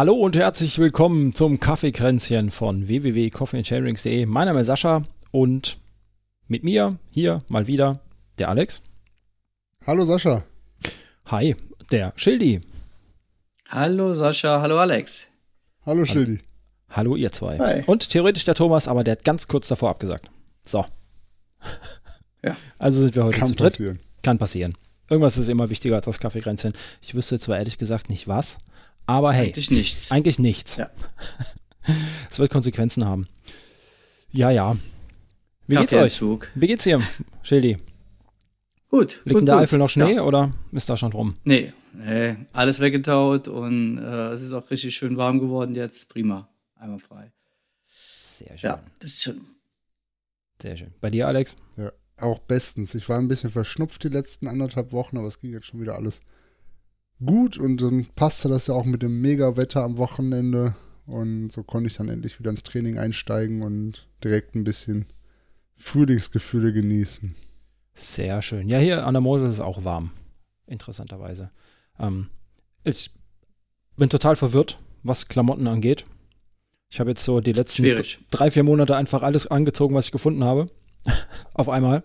[0.00, 4.24] Hallo und herzlich willkommen zum Kaffeekränzchen von www.coffeeandsharings.de.
[4.24, 5.76] Mein Name ist Sascha und
[6.48, 8.00] mit mir hier mal wieder
[8.38, 8.80] der Alex.
[9.86, 10.42] Hallo Sascha.
[11.26, 11.54] Hi,
[11.90, 12.62] der Schildi.
[13.68, 15.26] Hallo Sascha, hallo Alex.
[15.84, 16.40] Hallo Schildi.
[16.88, 17.58] Hallo ihr zwei.
[17.58, 17.82] Hi.
[17.84, 20.30] Und theoretisch der Thomas, aber der hat ganz kurz davor abgesagt.
[20.64, 20.86] So.
[22.42, 22.56] Ja.
[22.78, 23.72] Also sind wir heute Kann zu dritt.
[23.72, 23.98] passieren.
[24.22, 24.74] Kann passieren.
[25.10, 26.72] Irgendwas ist immer wichtiger als das Kaffeekränzchen.
[27.02, 28.56] Ich wüsste zwar ehrlich gesagt nicht was,
[29.10, 30.10] aber hey, Eigentlich nichts.
[30.12, 30.76] eigentlich nichts.
[30.76, 30.90] Ja.
[32.30, 33.26] Es wird Konsequenzen haben.
[34.30, 34.76] Ja, ja.
[35.66, 36.22] Wie geht's euch?
[36.54, 37.00] Wie geht's hier,
[37.42, 37.78] Schildi?
[38.90, 39.22] Gut.
[39.24, 39.64] Liegt gut, in der gut.
[39.64, 40.22] Eifel noch Schnee Ja.
[40.22, 41.34] oder ist da schon rum?
[41.44, 46.10] Nee, nee, alles weggetaut und äh, es ist auch richtig schön warm geworden jetzt.
[46.10, 46.48] Prima.
[46.76, 47.32] Einmal frei.
[47.86, 48.70] Sehr schön.
[48.70, 49.40] Ja, das ist schon.
[50.60, 50.92] Sehr schön.
[51.00, 51.56] Bei dir, Alex?
[51.76, 52.94] Ja, auch bestens.
[52.94, 55.94] Ich war ein bisschen verschnupft die letzten anderthalb Wochen, aber es ging jetzt schon wieder
[55.94, 56.22] alles
[57.24, 60.74] gut und dann passte das ja auch mit dem Mega-Wetter am Wochenende
[61.06, 65.06] und so konnte ich dann endlich wieder ins Training einsteigen und direkt ein bisschen
[65.74, 67.34] Frühlingsgefühle genießen.
[67.94, 68.68] Sehr schön.
[68.68, 70.12] Ja, hier an der Mosel ist es auch warm.
[70.66, 71.50] Interessanterweise.
[71.98, 72.28] Ähm,
[72.84, 73.10] ich
[73.96, 76.04] bin total verwirrt, was Klamotten angeht.
[76.88, 78.20] Ich habe jetzt so die letzten Schwierig.
[78.30, 80.66] drei, vier Monate einfach alles angezogen, was ich gefunden habe.
[81.54, 82.04] Auf einmal.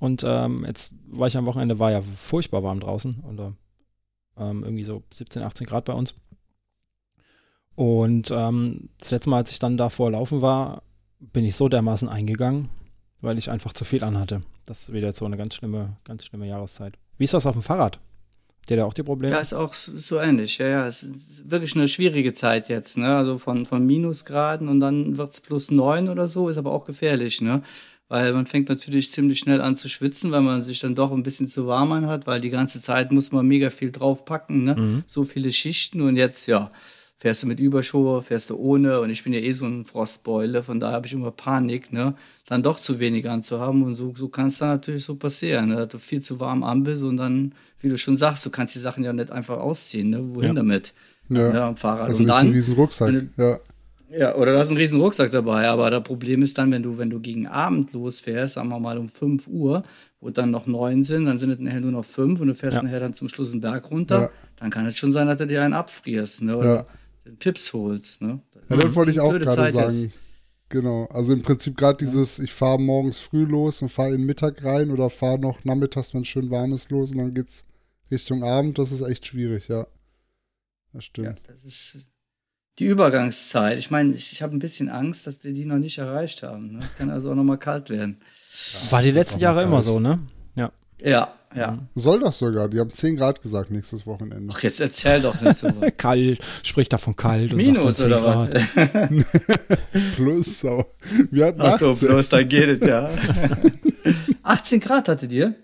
[0.00, 3.20] Und ähm, jetzt war ich am Wochenende, war ja furchtbar warm draußen.
[3.20, 3.36] Und
[4.38, 6.14] ähm, irgendwie so 17, 18 Grad bei uns.
[7.74, 10.82] Und ähm, das letzte Mal, als ich dann davor laufen war,
[11.18, 12.68] bin ich so dermaßen eingegangen,
[13.20, 14.40] weil ich einfach zu viel anhatte.
[14.66, 16.98] Das ist wieder so eine ganz schlimme, ganz schlimme Jahreszeit.
[17.18, 17.98] Wie ist das auf dem Fahrrad?
[18.60, 19.34] Habt ihr da auch die Probleme?
[19.34, 20.58] Ja, ist auch so so ähnlich.
[20.58, 22.98] Ja, ja, es ist wirklich eine schwierige Zeit jetzt.
[22.98, 23.16] Ne?
[23.16, 26.84] Also von, von Minusgraden und dann wird es plus neun oder so, ist aber auch
[26.84, 27.40] gefährlich.
[27.40, 27.62] Ne?
[28.10, 31.22] Weil man fängt natürlich ziemlich schnell an zu schwitzen, weil man sich dann doch ein
[31.22, 34.64] bisschen zu warm anhat, weil die ganze Zeit muss man mega viel draufpacken.
[34.64, 34.74] Ne?
[34.76, 35.04] Mhm.
[35.06, 36.72] So viele Schichten und jetzt, ja,
[37.18, 40.62] fährst du mit Überschuhe, fährst du ohne und ich bin ja eh so ein Frostbeule,
[40.64, 42.14] von daher habe ich immer Panik, ne?
[42.46, 45.76] dann doch zu wenig anzuhaben und so, so kann es dann natürlich so passieren, ne?
[45.76, 48.74] dass du viel zu warm an bist und dann, wie du schon sagst, du kannst
[48.74, 50.18] die Sachen ja nicht einfach ausziehen, ne?
[50.34, 50.54] wohin Ja.
[50.54, 50.94] damit?
[51.28, 52.08] Ja, Ja, am Fahrrad.
[52.08, 53.14] also und nicht so ein dann, riesen Rucksack.
[53.36, 53.58] Ja,
[54.10, 56.98] ja, oder du hast einen riesen Rucksack dabei, aber das Problem ist dann, wenn du,
[56.98, 59.84] wenn du gegen Abend losfährst, sagen wir mal um 5 Uhr,
[60.20, 62.76] wo dann noch neun sind, dann sind es nachher nur noch fünf und du fährst
[62.78, 62.82] Ja.
[62.82, 64.30] nachher dann zum Schluss einen Berg runter, Ja.
[64.56, 66.56] dann kann es schon sein, dass du dir einen abfrierst, ne?
[66.56, 66.84] Oder Ja.
[67.24, 68.40] den Pips holst, ne?
[68.68, 69.88] ja das wollte ich auch gerade sagen.
[69.88, 70.10] ist.
[70.68, 74.26] Genau, also im Prinzip gerade dieses, ich fahre morgens früh los und fahre in den
[74.26, 77.66] Mittag rein oder fahre noch nachmittags, wenn es schön warm ist, los und dann geht's
[78.10, 78.78] Richtung Abend.
[78.78, 79.86] Das ist echt schwierig, ja.
[80.92, 81.26] Das stimmt.
[81.28, 82.08] Ja, das ist
[82.78, 83.78] die Übergangszeit.
[83.78, 86.72] Ich meine, ich, ich habe ein bisschen Angst, dass wir die noch nicht erreicht haben.
[86.72, 86.80] Ne?
[86.96, 88.20] Kann also auch noch mal kalt werden.
[88.90, 89.84] War die letzten Jahre noch immer kalt.
[89.84, 90.20] so, ne?
[90.56, 90.72] Ja.
[91.02, 91.78] Ja, ja.
[91.94, 92.68] Soll doch sogar.
[92.68, 94.52] Die haben 10 Grad gesagt nächstes Wochenende.
[94.54, 95.92] Ach, jetzt erzähl doch nicht so was.
[95.96, 97.50] Kalt, spricht davon kalt.
[97.52, 99.08] Und Minus oder 10 Grad.
[99.10, 100.14] was?
[100.16, 100.86] Plus, aber
[101.30, 102.08] wir hatten Ach so, 18.
[102.08, 103.10] bloß dann geht es, ja.
[104.42, 105.54] 18 Grad hattet ihr?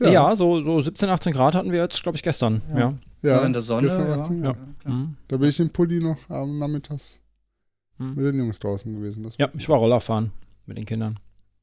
[0.00, 2.62] Ja, so, so 17, 18 Grad hatten wir jetzt, glaube ich, gestern.
[2.76, 2.94] Ja.
[3.22, 3.82] Ja, in der Sonne.
[3.82, 4.52] gestern Ja, 18 Ja.
[4.52, 4.58] Grad.
[4.86, 5.16] Mhm.
[5.28, 7.20] Da bin ich im Pulli noch am Nachmittags
[7.98, 8.14] Mhm.
[8.14, 9.26] mit den Jungs draußen gewesen.
[9.36, 10.32] Ja, ich war Roller fahren
[10.64, 11.18] mit den Kindern.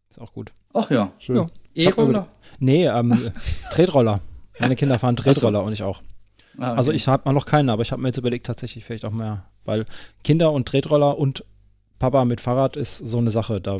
[0.09, 0.52] Ist auch gut.
[0.74, 1.12] Ach ja.
[1.18, 1.38] schön.
[1.38, 1.46] Ja.
[1.74, 2.28] E-Roller?
[2.59, 3.18] Nee, ähm,
[3.72, 4.20] Tretroller.
[4.59, 6.02] Meine Kinder fahren Tretroller und ich auch.
[6.59, 6.78] Ah, okay.
[6.78, 9.46] Also ich habe noch keinen, aber ich habe mir jetzt überlegt, tatsächlich vielleicht auch mehr.
[9.66, 9.86] Weil
[10.24, 11.44] Kinder und Tretroller und
[12.00, 13.59] Papa mit Fahrrad ist so eine Sache.
[13.62, 13.78] Da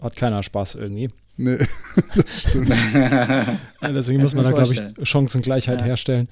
[0.00, 1.08] hat keiner Spaß irgendwie.
[1.38, 1.58] Nee,
[2.14, 2.70] das stimmt.
[2.94, 5.08] Ja, deswegen muss man da, glaube ich.
[5.08, 5.86] Chancengleichheit Ja.
[5.86, 6.28] herstellen.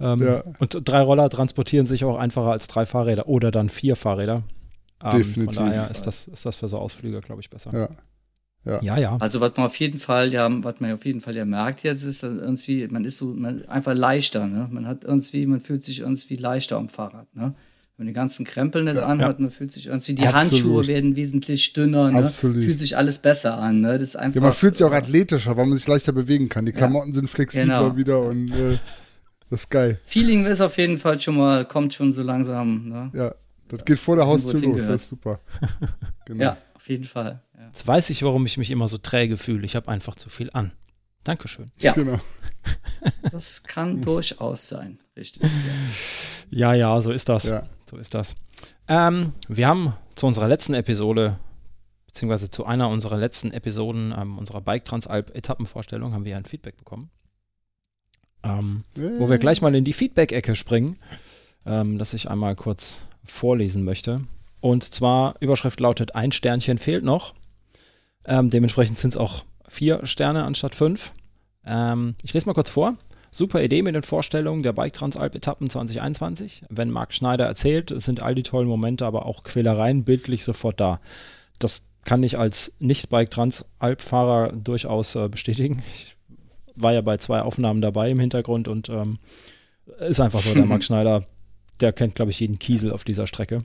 [0.00, 0.42] Ähm, Ja.
[0.58, 4.42] Und drei Roller transportieren sich auch einfacher als drei Fahrräder oder dann vier Fahrräder.
[5.02, 5.44] Ähm, Definitiv.
[5.44, 7.70] Von daher ist das, ist das für so Ausflüge, glaube ich, besser.
[7.72, 7.88] Ja.
[8.66, 8.82] Ja.
[8.82, 9.16] Ja, ja.
[9.20, 12.02] Also was man auf jeden Fall, ja, was man auf jeden Fall ja merkt jetzt,
[12.02, 14.68] ist irgendwie, man ist so man einfach leichter, ne?
[14.70, 17.54] Man hat irgendwie, man fühlt sich irgendwie leichter am Fahrrad, ne?
[18.00, 20.52] Wenn man die ganzen Krempel nicht anhat, man fühlt sich irgendwie, die Absolut.
[20.52, 22.24] Handschuhe werden wesentlich dünner, ne?
[22.24, 22.64] Absolut.
[22.64, 23.98] Fühlt sich alles besser an, ne?
[23.98, 24.36] Das ist einfach.
[24.36, 26.64] Ja, man fühlt sich auch athletischer, weil man sich leichter bewegen kann.
[26.64, 26.78] Die Ja.
[26.78, 27.96] Klamotten sind flexibler Genau.
[27.98, 28.78] wieder und äh,
[29.50, 30.00] das ist geil.
[30.06, 33.10] Feeling ist auf jeden Fall schon mal, kommt schon so langsam, ne?
[33.12, 33.34] Ja,
[33.68, 35.38] das geht vor der Haustür los, das ist super.
[36.24, 36.42] Genau.
[36.42, 37.42] Ja, auf jeden Fall.
[37.54, 37.66] Ja.
[37.66, 39.66] Jetzt weiß ich, warum ich mich immer so träge fühle.
[39.66, 40.72] Ich habe einfach zu viel an.
[41.24, 41.66] Dankeschön.
[41.76, 41.92] Ja.
[41.92, 42.18] Genau.
[43.30, 45.42] Das kann durchaus sein, richtig.
[46.50, 46.94] Ja, Ja.
[46.94, 47.44] ja, so ist das.
[47.44, 47.64] Ja.
[47.90, 48.36] So ist das.
[48.86, 51.38] Ähm, wir haben zu unserer letzten Episode,
[52.06, 56.76] beziehungsweise zu einer unserer letzten Episoden ähm, unserer Bike Transalp Etappenvorstellung, haben wir ein Feedback
[56.76, 57.10] bekommen.
[58.44, 60.96] Ähm, wo wir gleich mal in die Feedback-Ecke springen,
[61.66, 64.18] ähm, das ich einmal kurz vorlesen möchte.
[64.60, 67.34] Und zwar, Überschrift lautet, ein Sternchen fehlt noch.
[68.24, 71.10] Ähm, dementsprechend sind es auch vier Sterne anstatt fünf.
[71.66, 72.92] Ähm, ich lese mal kurz vor.
[73.30, 76.62] Super Idee mit den Vorstellungen der Bike Transalp-Etappen 2021.
[76.68, 81.00] Wenn Marc Schneider erzählt, sind all die tollen Momente, aber auch Quälereien bildlich sofort da.
[81.58, 85.82] Das kann ich als Nicht-Bike Transalp-Fahrer durchaus äh, bestätigen.
[85.92, 86.16] Ich
[86.74, 89.18] war ja bei zwei Aufnahmen dabei im Hintergrund und ähm,
[90.00, 91.24] ist einfach so, der Marc Schneider,
[91.80, 93.58] der kennt, glaube ich, jeden Kiesel auf dieser Strecke.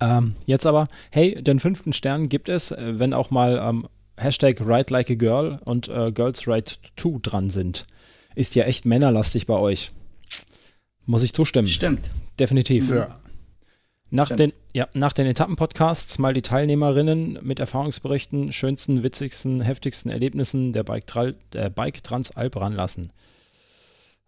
[0.00, 3.86] Ähm, jetzt aber, hey, den fünften Stern gibt es, äh, wenn auch mal ähm,
[4.16, 7.86] Hashtag Ride Like a Girl und äh, Girls Ride 2 dran sind.
[8.34, 9.90] Ist ja echt männerlastig bei euch.
[11.06, 11.68] Muss ich zustimmen.
[11.68, 12.10] Stimmt.
[12.38, 12.90] Definitiv.
[12.90, 13.18] Ja.
[14.10, 14.40] Nach Stimmt.
[14.40, 20.84] den, ja, nach den Etappenpodcasts mal die Teilnehmerinnen mit Erfahrungsberichten, schönsten, witzigsten, heftigsten Erlebnissen der
[20.84, 21.04] Bike,
[21.52, 23.12] der Bike Transalp ranlassen.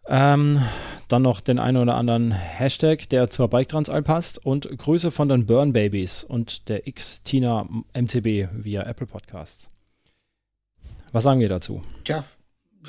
[0.08, 0.61] Ähm,
[1.08, 5.29] dann noch den einen oder anderen Hashtag, der zur Bike Transalp passt und Grüße von
[5.29, 9.69] den Burn Babies und der X-Tina MTB via Apple Podcasts.
[11.12, 11.82] Was sagen wir dazu?
[12.06, 12.25] Ja,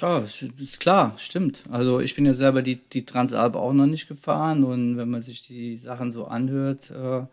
[0.02, 1.64] ja, ist, klar, stimmt.
[1.70, 5.22] Also ich bin ja selber die, die Transalp auch noch nicht gefahren und wenn man
[5.22, 7.26] sich die Sachen so anhört, äh,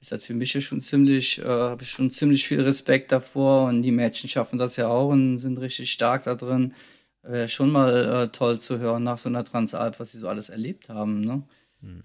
[0.00, 3.68] ist das für mich ja schon ziemlich, äh, habe ich schon ziemlich viel Respekt davor
[3.68, 6.74] und die Mädchen schaffen das ja auch und sind richtig stark da drin.
[7.22, 7.94] Wäre schon mal
[8.24, 11.20] äh, toll zu hören nach so einer Transalp, was sie so alles erlebt haben.
[11.20, 11.42] Ne?
[11.80, 12.02] Mhm.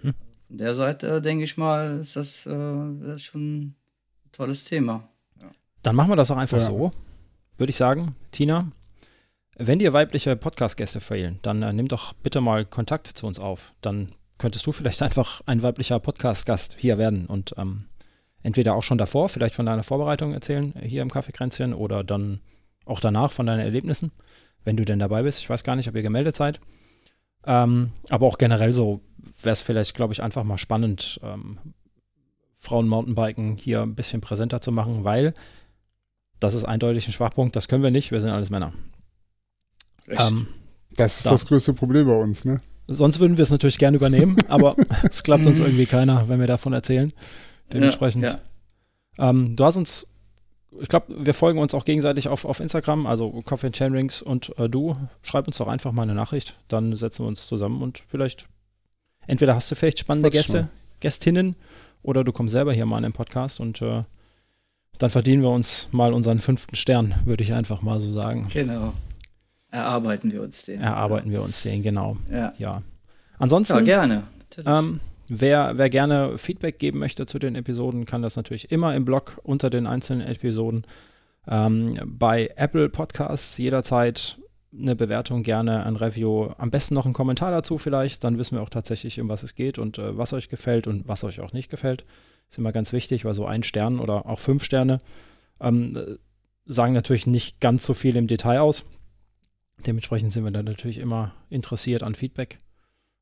[0.47, 3.75] Von der Seite, äh, denke ich mal, ist das, äh, das ist schon ein
[4.31, 5.07] tolles Thema.
[5.83, 6.65] Dann machen wir das auch einfach Ja.
[6.65, 6.91] so,
[7.57, 8.15] würde ich sagen.
[8.31, 8.71] Tina,
[9.55, 13.73] wenn dir weibliche Podcast-Gäste fehlen, dann äh, nimm doch bitte mal Kontakt zu uns auf.
[13.81, 17.85] Dann könntest du vielleicht einfach ein weiblicher Podcast-Gast hier werden und ähm,
[18.41, 22.41] entweder auch schon davor, vielleicht von deiner Vorbereitung erzählen äh, hier im Kaffeekränzchen oder dann
[22.85, 24.11] auch danach von deinen Erlebnissen,
[24.63, 25.39] wenn du denn dabei bist.
[25.39, 26.59] Ich weiß gar nicht, ob ihr gemeldet seid.
[27.45, 29.01] Ähm, aber auch generell so
[29.41, 31.57] wäre es vielleicht, glaube ich, einfach mal spannend, ähm,
[32.59, 35.33] Frauen Mountainbiken hier ein bisschen präsenter zu machen, weil
[36.39, 37.55] das ist eindeutig ein Schwachpunkt.
[37.55, 38.11] Das können wir nicht.
[38.11, 38.73] Wir sind alles Männer.
[40.07, 40.47] Ähm,
[40.95, 41.31] Das ist Da.
[41.31, 42.59] das größte Problem bei uns, ne?
[42.91, 44.75] sonst würden wir es natürlich gerne übernehmen, aber
[45.09, 47.13] es klappt uns irgendwie keiner, wenn wir davon erzählen.
[47.71, 48.23] Dementsprechend.
[48.23, 48.35] Ja,
[49.17, 49.29] ja.
[49.29, 50.07] Ähm, du hast uns,
[50.79, 54.55] ich glaube, wir folgen uns auch gegenseitig auf, auf Instagram, also Coffee and Chainrings und
[54.59, 54.93] äh, du.
[55.21, 58.47] Schreib uns doch einfach mal eine Nachricht, dann setzen wir uns zusammen und vielleicht,
[59.27, 60.69] entweder hast du vielleicht spannende Quatsch Gäste, mal.
[60.99, 61.55] Gästinnen
[62.03, 64.01] oder du kommst selber hier mal in den Podcast und äh,
[64.99, 68.47] dann verdienen wir uns mal unseren fünften Stern, würde ich einfach mal so sagen.
[68.53, 68.93] Genau.
[69.73, 70.81] Erarbeiten wir uns den.
[70.81, 72.15] Erarbeiten wir uns den, genau.
[72.29, 72.53] Ja, Ja.
[72.57, 72.81] ja
[73.39, 74.23] Ansonsten, gerne.
[74.37, 74.69] Natürlich.
[74.69, 79.03] ähm, wer, wer gerne Feedback geben möchte zu den Episoden, kann das natürlich immer im
[79.03, 80.83] Blog unter den einzelnen Episoden.
[81.47, 84.37] Ähm, bei Apple Podcasts jederzeit
[84.71, 88.61] eine Bewertung, gerne ein Review, am besten noch einen Kommentar dazu vielleicht, dann wissen wir
[88.61, 91.51] auch tatsächlich, um was es geht und äh, was euch gefällt und was euch auch
[91.51, 92.05] nicht gefällt.
[92.47, 94.99] Ist immer ganz wichtig, weil so ein Stern oder auch fünf Sterne
[95.59, 96.17] ähm, äh,
[96.67, 98.85] sagen natürlich nicht ganz so viel im Detail aus.
[99.85, 102.57] Dementsprechend sind wir da natürlich immer interessiert an Feedback.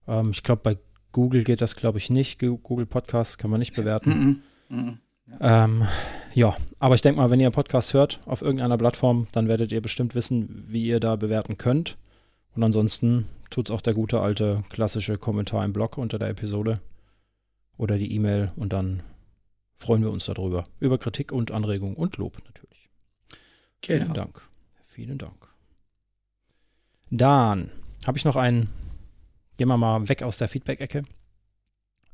[0.07, 0.77] Ähm, ich glaube, bei
[1.11, 2.39] Google geht das, glaube ich, nicht.
[2.39, 4.43] Google Podcasts kann man nicht bewerten.
[4.69, 4.99] Mhm.
[5.39, 5.87] Ähm,
[6.33, 9.81] ja, aber ich denke mal, wenn ihr Podcast hört auf irgendeiner Plattform, dann werdet ihr
[9.81, 11.97] bestimmt wissen, wie ihr da bewerten könnt.
[12.55, 16.75] Und ansonsten tut es auch der gute alte klassische Kommentar im Blog unter der Episode
[17.77, 19.03] oder die E-Mail und dann
[19.75, 20.63] freuen wir uns darüber.
[20.79, 22.89] Über Kritik und Anregung und Lob natürlich.
[23.81, 24.13] Vielen Genau.
[24.13, 24.41] Dank.
[24.83, 25.50] Vielen Dank.
[27.11, 27.69] Dann
[28.07, 28.69] habe ich noch einen,
[29.57, 31.03] gehen wir mal weg aus der Feedback-Ecke.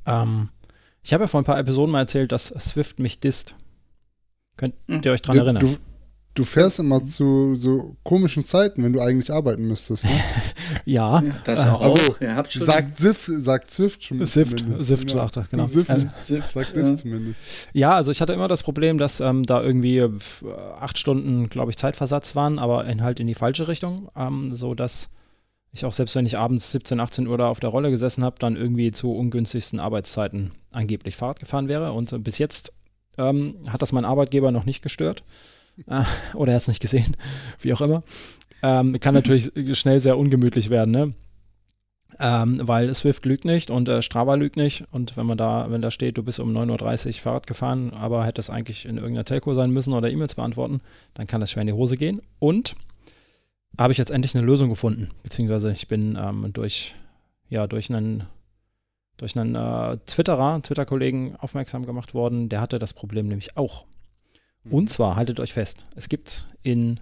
[0.05, 0.49] Ähm,
[1.03, 3.55] ich habe ja vor ein paar Episoden mal erzählt, dass Swift mich disst.
[4.57, 5.01] Könnt Hm.
[5.05, 5.61] ihr euch dran erinnern?
[5.61, 5.77] Du,
[6.37, 10.11] du fährst immer zu so komischen Zeiten, wenn du eigentlich arbeiten müsstest, ne?
[10.85, 11.81] ja, Ja, das Äh, auch.
[11.81, 14.85] also, Ihr habt schon Sagt Ziff, sagt Zwift schon Sift, zumindest.
[14.85, 15.19] Sift Genau.
[15.19, 15.65] sagt das, genau.
[15.65, 16.85] Sift, Ähm, Sift, sagt ja.
[16.85, 17.41] Ziff zumindest.
[17.73, 20.09] Ja, also ich hatte immer das Problem, dass ähm, da irgendwie äh,
[20.79, 24.75] acht Stunden, glaube ich, Zeitversatz waren, aber in, halt in die falsche Richtung, ähm, so
[24.75, 25.09] dass
[25.73, 28.37] ich auch selbst wenn ich abends 17, 18 Uhr da auf der Rolle gesessen habe,
[28.39, 31.91] dann irgendwie zu ungünstigsten Arbeitszeiten angeblich Fahrrad gefahren wäre.
[31.91, 32.73] Und äh, bis jetzt
[33.17, 35.23] ähm, hat das mein Arbeitgeber noch nicht gestört.
[36.33, 37.15] Oder er hat es nicht gesehen,
[37.59, 38.03] wie auch immer.
[38.63, 41.11] Ähm, kann natürlich schnell sehr ungemütlich werden, ne?
[42.19, 44.85] Ähm, weil Swift lügt nicht und äh, Strava lügt nicht.
[44.91, 48.25] Und wenn man da, wenn da steht, du bist um 9.30 Uhr Fahrrad gefahren, aber
[48.25, 50.81] hättest eigentlich in irgendeiner Telco sein müssen oder E-Mails beantworten,
[51.13, 52.19] dann kann das schwer in die Hose gehen.
[52.39, 52.75] Und
[53.77, 55.09] habe ich jetzt endlich eine Lösung gefunden.
[55.21, 56.95] Beziehungsweise ich bin ähm, durch,
[57.49, 58.23] ja, durch einen,
[59.17, 63.85] durch einen äh, Twitterer, Twitter-Kollegen aufmerksam gemacht worden, der hatte das Problem nämlich auch.
[64.69, 66.99] Und zwar, haltet euch fest, es gibt in,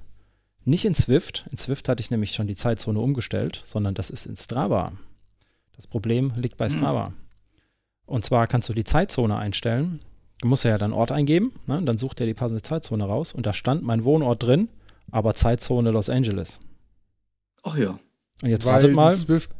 [0.64, 4.26] nicht in Swift, in Swift hatte ich nämlich schon die Zeitzone umgestellt, sondern das ist
[4.26, 4.92] in Strava.
[5.76, 6.78] Das Problem liegt bei Hm.
[6.78, 7.14] Strava.
[8.06, 10.00] Und zwar kannst du die Zeitzone einstellen.
[10.42, 11.82] Du musst ja dann Ort eingeben, ne?
[11.84, 14.70] dann sucht er die passende Zeitzone raus und da stand mein Wohnort drin,
[15.12, 16.60] aber Zeitzone Los Angeles.
[17.64, 17.98] Ach ja.
[18.42, 19.12] Und jetzt Weil wartet mal.
[19.12, 19.52] Swift?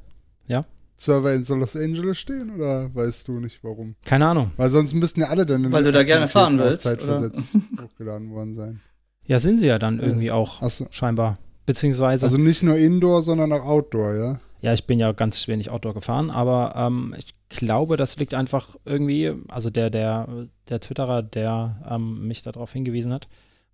[0.96, 3.96] Server in Los Angeles stehen oder weißt du nicht warum?
[4.06, 4.52] Keine Ahnung.
[4.58, 7.18] Weil sonst müssten ja alle dann in Weil du da gerne fahren willst, Zeit oder?
[7.18, 7.50] versetzt
[7.82, 8.80] hochgeladen worden sein.
[9.26, 10.88] Ja, sind sie ja dann irgendwie auch, Achso.
[10.92, 11.34] scheinbar.
[11.66, 14.40] Beziehungsweise, Also nicht nur Indoor, sondern auch Outdoor, ja?
[14.62, 18.76] ja, ich bin ja ganz wenig Outdoor gefahren, aber ähm, ich glaube, das liegt einfach
[18.86, 23.28] irgendwie, also der, der, der Twitterer, der ähm, mich darauf hingewiesen hat,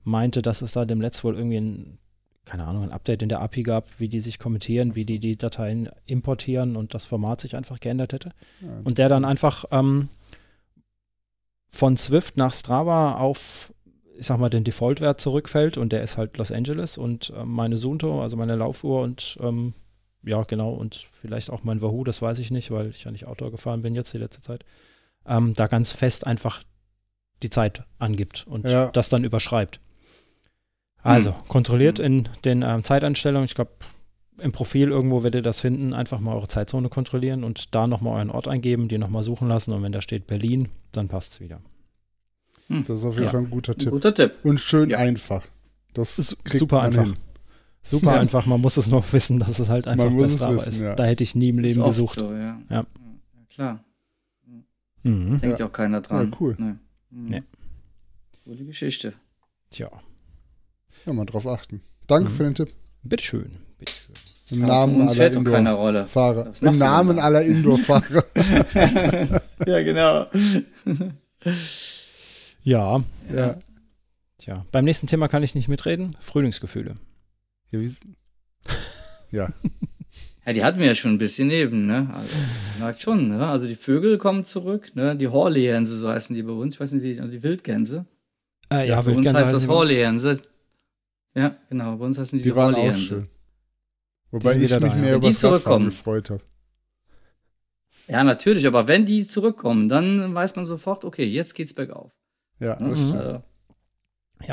[0.03, 1.97] meinte, dass es da dem Letzt wohl irgendwie ein,
[2.45, 5.37] keine Ahnung, ein Update in der API gab, wie die sich kommentieren, wie die die
[5.37, 8.31] Dateien importieren und das Format sich einfach geändert hätte.
[8.61, 10.09] ja Und der dann einfach ähm,
[11.71, 13.73] von Swift nach Strava auf,
[14.17, 17.77] ich sag mal, den Default-Wert zurückfällt und der ist halt Los Angeles und ähm, meine
[17.77, 19.73] Sunto, also meine Laufuhr und ähm,
[20.23, 23.25] ja, genau, und vielleicht auch mein Wahoo, das weiß ich nicht, weil ich ja nicht
[23.25, 24.63] Outdoor gefahren bin jetzt die letzte Zeit,
[25.25, 26.61] ähm, da ganz fest einfach
[27.41, 28.91] die Zeit angibt und Ja.
[28.91, 29.79] das dann überschreibt.
[31.03, 32.05] Also, kontrolliert Hm.
[32.05, 33.71] in den ähm, Zeiteinstellungen, ich glaube,
[34.37, 38.15] im Profil irgendwo werdet ihr das finden, einfach mal eure Zeitzone kontrollieren und da nochmal
[38.17, 41.39] euren Ort eingeben, die nochmal suchen lassen und wenn da steht Berlin, dann passt es
[41.41, 41.59] wieder.
[42.69, 43.31] Das ist auf jeden Ja.
[43.31, 43.89] Fall ein guter Ein Tipp.
[43.91, 44.33] guter Tipp.
[44.43, 44.97] Und schön Ja.
[44.99, 45.45] einfach.
[45.93, 47.03] Das Ist kriegt super man einfach.
[47.03, 47.13] hin.
[47.83, 48.19] Super Ja.
[48.21, 50.73] einfach, man muss es nur wissen, dass es halt einfach Man muss bei es wissen,
[50.75, 50.81] ist.
[50.81, 50.95] ja.
[50.95, 52.15] Da hätte ich nie im Leben gesucht.
[52.15, 52.37] So, ja.
[52.39, 52.59] Ja.
[52.69, 52.85] ja.
[53.53, 53.83] Klar.
[55.03, 55.39] Mhm.
[55.41, 56.29] Denkt ja auch keiner dran.
[56.31, 56.55] Ja, cool.
[56.57, 56.73] Nee.
[57.09, 57.29] Mhm.
[57.29, 57.43] Nee.
[58.45, 59.13] Coole Geschichte.
[59.71, 59.89] Tja,
[61.05, 61.81] Ja, mal drauf achten.
[62.07, 62.33] Danke Mhm.
[62.35, 62.69] für den Tipp.
[63.03, 64.15] bitteschön, bitteschön.
[64.51, 65.31] Im Ja, Namen uns aller.
[65.33, 66.51] Indoor-Fahrer.
[66.61, 67.23] Im Namen da?
[67.23, 68.23] aller Indoor-Fahrer.
[69.65, 70.25] ja, genau.
[72.63, 72.99] Ja,
[73.33, 73.57] ja.
[74.37, 74.65] tja.
[74.71, 76.15] Beim nächsten Thema kann ich nicht mitreden.
[76.19, 76.95] Frühlingsgefühle.
[77.71, 77.91] Ja, wie,
[79.31, 79.49] ja.
[80.45, 82.09] Ja, die hatten wir ja schon ein bisschen eben, ne?
[82.13, 82.35] Also,
[82.79, 83.47] man merkt schon, ne?
[83.47, 85.15] Also die Vögel kommen zurück, ne?
[85.15, 86.73] Die Horlehänse, so heißen die bei uns.
[86.75, 88.05] Ich weiß nicht, wie, also die Wildgänse.
[88.71, 89.79] Äh, ja, bei uns Wildgänse heißt heißen das die bei uns.
[89.79, 90.41] Horlehänse.
[91.33, 93.27] Ja, genau, bei uns heißen die, Die die waren auch schön.
[94.31, 94.95] Wobei ich mich da, ja.
[94.95, 95.85] mehr über das Radfahren zurückkommen.
[95.85, 96.43] gefreut habe.
[98.07, 102.11] Ja, natürlich, aber wenn die zurückkommen, dann weiß man sofort, okay, jetzt geht's bergauf.
[102.59, 102.89] Ja, Ne?
[102.89, 103.03] das Mhm.
[103.07, 103.21] stimmt.
[103.21, 103.43] Also,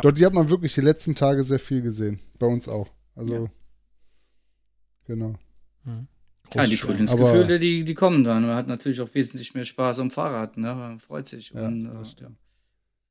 [0.03, 2.21] Dort, die hat man wirklich die letzten Tage sehr viel gesehen.
[2.39, 2.91] Bei uns auch.
[3.15, 3.51] Also, Ja.
[5.07, 5.35] genau.
[5.85, 6.09] Mhm.
[6.55, 6.77] ja, die.
[6.77, 8.47] Frühlingsgefühle, die, die kommen dann.
[8.47, 10.75] Man hat natürlich auch wesentlich mehr Spaß am Fahrrad, ne?
[10.75, 11.51] Man freut sich.
[11.51, 12.37] Ja, und, das äh, stimmt.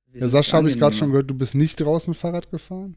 [0.08, 2.96] Ja, wesentlich Sascha, habe ich gerade schon gehört, du bist nicht draußen Fahrrad gefahren?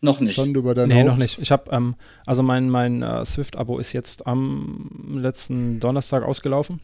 [0.00, 0.34] Noch nicht.
[0.34, 1.06] Schon über dein Nee, Haupt?
[1.06, 1.38] noch nicht.
[1.40, 6.80] Ich habe, ähm, also mein, mein äh, Swift-Abo ist jetzt am letzten Donnerstag ausgelaufen.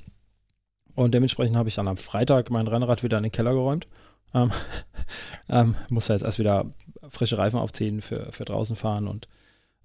[0.96, 3.86] Und dementsprechend habe ich dann am Freitag mein Rennrad wieder in den Keller geräumt.
[4.32, 4.50] Ähm,
[5.48, 6.66] ähm, muss da jetzt erst wieder
[7.08, 9.28] frische Reifen aufziehen für, für draußen fahren und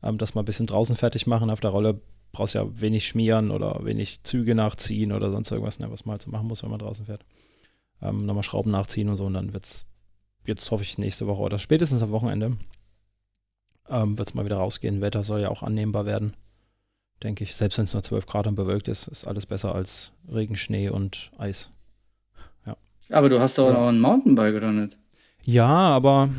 [0.01, 1.51] ähm, das mal ein bisschen draußen fertig machen.
[1.51, 5.79] Auf der Rolle brauchst du ja wenig schmieren oder wenig Züge nachziehen oder sonst irgendwas,
[5.79, 7.25] ne, was man halt so machen muss, wenn man draußen fährt.
[8.01, 9.85] Ähm, nochmal Schrauben nachziehen und so und dann wird es,
[10.45, 12.57] jetzt hoffe ich nächste Woche oder spätestens am Wochenende
[13.89, 15.01] ähm, wird es mal wieder rausgehen.
[15.01, 16.33] Wetter soll ja auch annehmbar werden,
[17.23, 17.55] denke ich.
[17.55, 20.89] Selbst wenn es nur 12 Grad und bewölkt ist, ist alles besser als Regen, Schnee
[20.89, 21.69] und Eis.
[23.11, 23.73] Aber du hast doch Ja.
[23.73, 24.95] noch ein Mountainbike, oder nicht?
[25.43, 26.29] Ja, aber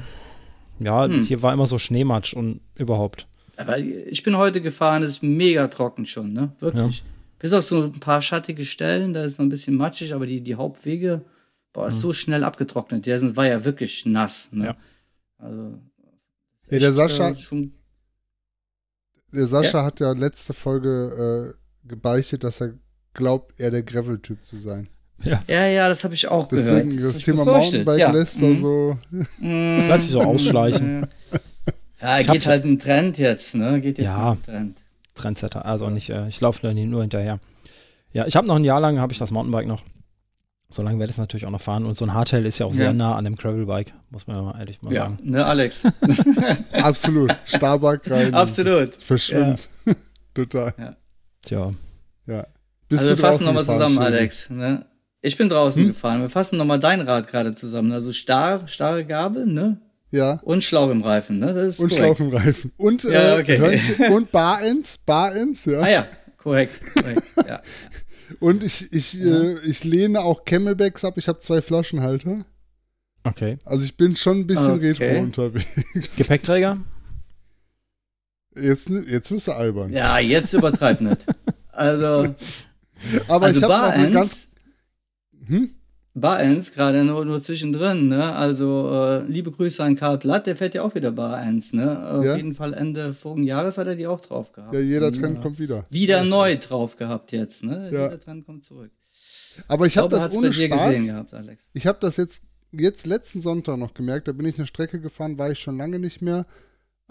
[0.78, 1.20] ja, Hm.
[1.20, 3.26] hier war immer so Schneematsch und überhaupt.
[3.56, 6.52] Aber ich bin heute gefahren, es ist mega trocken schon, ne?
[6.60, 7.02] Wirklich.
[7.40, 10.42] Bis auf so ein paar schattige Stellen, da ist noch ein bisschen matschig, aber die,
[10.42, 11.22] die Hauptwege,
[11.72, 12.00] boah, ist Hm.
[12.02, 13.04] so schnell abgetrocknet.
[13.04, 14.66] Der war ja wirklich nass, ne?
[14.66, 14.76] Ja.
[15.38, 15.76] Also.
[16.70, 17.72] Ja, der echt, Sascha- äh, schon,
[19.32, 22.74] Der Sascha hat ja letzte Folge äh, gebeichtet, dass er
[23.14, 24.88] glaubt, er der Gravel-Typ zu sein.
[25.22, 27.10] ja, ja, das habe ich auch Deswegen gehört.
[27.10, 28.10] das ich Thema Mountainbike ja.
[28.10, 28.56] lässt Mhm.
[28.56, 28.98] so.
[29.10, 31.06] Das lässt sich so ausschleichen.
[32.00, 33.80] Ja, Ich geht halt ein Trend jetzt, ne?
[33.80, 34.30] Geht jetzt Ja.
[34.30, 34.76] mit dem Trend.
[35.14, 35.66] Trendsetter.
[35.66, 37.38] Also nicht, äh, ich laufe nur hinterher.
[38.12, 39.82] Ja, ich habe noch ein Jahr lang, habe ich das Mountainbike noch.
[40.72, 41.84] So lange werde ich es natürlich auch noch fahren.
[41.84, 42.92] Und so ein Hardtail ist ja auch sehr Ja.
[42.92, 45.18] nah an dem Gravelbike, muss man ja mal ehrlich mal Ja, sagen.
[45.22, 45.84] ne, Alex?
[46.72, 47.36] Absolut.
[47.44, 48.32] Starbuck rein.
[48.34, 48.94] Absolut.
[48.94, 49.68] Das Verschwimmt.
[50.34, 50.96] Total.
[51.42, 51.70] Tja,
[52.26, 52.46] Ja.
[52.88, 54.04] Bist also wir fassen nochmal zusammen, Schädi?
[54.04, 54.50] Alex.
[54.50, 54.84] Ne?
[55.22, 55.88] Ich bin draußen Hm?
[55.90, 56.20] gefahren.
[56.22, 57.92] Wir fassen nochmal dein Rad gerade zusammen.
[57.92, 59.80] Also starr, starre Gabel, ne?
[60.12, 60.40] Ja.
[60.42, 61.54] Und Schlauch im Reifen, ne?
[61.54, 62.16] Das ist Und korrekt.
[62.16, 62.72] Schlauch im Reifen.
[62.78, 63.58] Und, Ja, äh, okay.
[63.58, 64.98] Hörnchen und Barends.
[64.98, 65.80] Barends, ja.
[65.80, 66.80] Ah ja, korrekt.
[66.94, 67.60] korrekt ja.
[68.38, 69.34] Und ich, ich, Ja.
[69.40, 71.14] äh, ich lehne auch Camelbacks ab.
[71.16, 72.44] Ich habe zwei Flaschenhalter.
[73.24, 73.58] okay.
[73.64, 74.92] Also ich bin schon ein bisschen Okay.
[74.92, 76.16] retro unterwegs.
[76.16, 76.78] Gepäckträger?
[78.54, 79.90] Jetzt, jetzt bist du albern.
[79.90, 81.24] ja, jetzt übertreib nicht.
[81.72, 82.34] Also,
[83.28, 84.48] Aber also ich habe noch eine ganz.
[85.46, 85.70] Hm?
[86.12, 88.34] Barends, gerade nur, nur zwischendrin, ne?
[88.34, 92.08] Also, äh, liebe Grüße an Karl Platt, der fährt ja auch wieder Barends, ne?
[92.10, 92.36] Auf Ja.
[92.36, 94.74] jeden Fall Ende vorigen Jahres hat er die auch drauf gehabt.
[94.74, 95.86] Ja, jeder Und, Trend äh, kommt wieder.
[95.88, 97.90] Wieder neu drauf gehabt jetzt, ne?
[97.92, 98.04] Ja.
[98.04, 98.90] Jeder Trend kommt zurück.
[99.68, 101.06] Aber ich habe glaube, das ohne Spaß.
[101.06, 101.34] gehabt.
[101.74, 104.26] Ich habe das jetzt, jetzt letzten Sonntag noch gemerkt.
[104.26, 106.44] Da bin ich eine Strecke gefahren, war ich schon lange nicht mehr,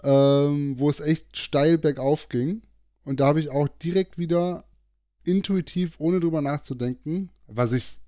[0.02, 2.62] ähm, wo es echt steil bergauf ging.
[3.04, 4.64] Und da habe ich auch direkt wieder
[5.24, 7.98] intuitiv, ohne drüber nachzudenken, was ich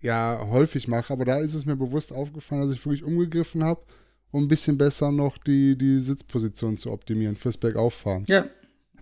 [0.00, 3.80] ja häufig mache, aber da ist es mir bewusst aufgefallen, dass ich wirklich umgegriffen habe,
[4.30, 8.24] um ein bisschen besser noch die, die Sitzposition zu optimieren fürs Bergauffahren.
[8.28, 8.44] Ja.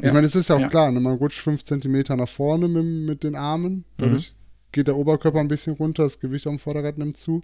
[0.01, 0.69] Ich meine, es ist ja auch Ja.
[0.69, 4.35] klar, ne, man rutscht fünf Zentimeter nach vorne mit, mit den Armen, dadurch
[4.73, 7.43] geht der Oberkörper ein bisschen runter, das Gewicht am Vorderrad nimmt zu,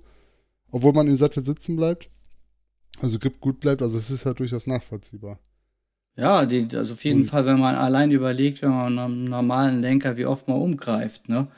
[0.72, 2.10] obwohl man im Sattel sitzen bleibt,
[3.00, 5.38] also Grip gut bleibt, also es ist halt durchaus nachvollziehbar.
[6.16, 9.80] Ja, die, also auf jeden Und- Fall, wenn man allein überlegt, wenn man einem normalen
[9.80, 11.48] Lenker, wie oft man umgreift, ne?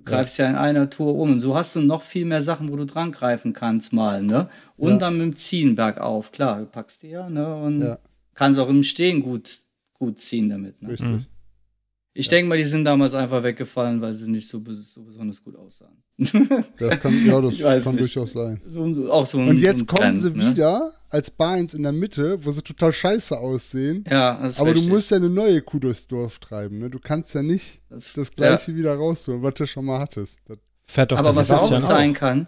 [0.00, 0.48] Du greifst ja.
[0.48, 3.12] in einer Tour um und so hast du noch viel mehr Sachen, wo du dran
[3.12, 4.48] greifen kannst mal, ne?
[4.78, 4.98] Und Ja.
[4.98, 7.54] dann mit dem Ziehen bergauf, klar, du packst die ja, ne?
[7.54, 7.98] Und Ja.
[8.34, 9.58] kannst auch im Stehen gut,
[9.92, 10.88] gut ziehen damit, ne?
[10.88, 11.10] Richtig.
[11.10, 11.26] Mhm.
[12.12, 15.56] Ich denke mal, die sind damals einfach weggefallen, weil sie nicht so, so besonders gut
[15.56, 16.02] aussahen.
[16.78, 18.00] Das kann, ja, das kann nicht.
[18.16, 18.60] durchaus sein.
[18.66, 20.50] so, ein- auch so ein, Und so jetzt ein kommen Trend, sie ne?
[20.50, 24.04] wieder als Barins in der Mitte, wo sie total scheiße aussehen.
[24.10, 24.86] Ja, das ist Aber richtig.
[24.88, 26.78] du musst ja eine neue Kuh durchs Dorf treiben.
[26.78, 26.90] Ne?
[26.90, 30.38] Du kannst ja nicht das, das gleiche wieder rausholen, was du schon mal hattest.
[30.46, 32.46] Das, Fährt doch Aber was auch Sebastian sein kann.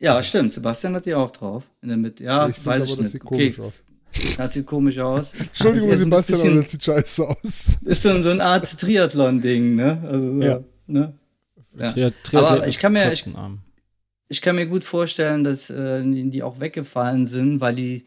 [0.00, 0.52] Ja, stimmt.
[0.52, 1.64] Sebastian hat die auch drauf.
[1.82, 2.24] In der Mitte.
[2.24, 3.10] Ja, ich weiß aber, ich das nicht.
[3.12, 3.84] sieht okay, komisch aus.
[4.36, 5.34] Das sieht komisch aus.
[5.34, 7.78] Entschuldigung, ein Sebastian, bisschen- aber das sieht scheiße aus.
[7.84, 10.00] Ist so, so eine Art Triathlon-Ding, ne?
[10.04, 10.60] Also, so, Ja.
[10.86, 11.14] ne?
[11.78, 11.88] Ja.
[11.92, 13.60] Tri- Tri- Aber ich kann mir- Arm.
[14.28, 18.04] Ich kann mir gut vorstellen, dass äh, die auch weggefallen sind, weil die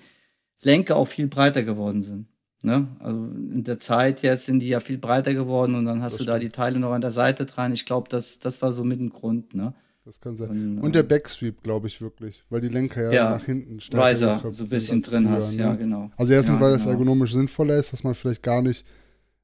[0.62, 2.27] Lenker auch viel breiter geworden sind.
[2.63, 2.88] Ne?
[3.00, 6.19] Also in der Zeit jetzt sind die ja viel breiter geworden und dann hast Das
[6.19, 7.74] du da die Teile noch an der Seite dran.
[7.74, 9.53] Ich glaube, das, das war so mit dem Grund.
[9.53, 9.74] Ne?
[10.05, 10.50] Das kann sein.
[10.50, 13.29] Und, Und der Backsweep, glaube ich wirklich, weil die Lenker ja, Ja.
[13.31, 15.55] nach hinten stärker Riser so ein sind bisschen drin hast.
[15.55, 15.63] ne?
[15.63, 16.12] Ja, genau.
[16.17, 16.91] Also erstens, Ja, weil das genau.
[16.93, 18.86] ergonomisch sinnvoller ist, dass man vielleicht gar nicht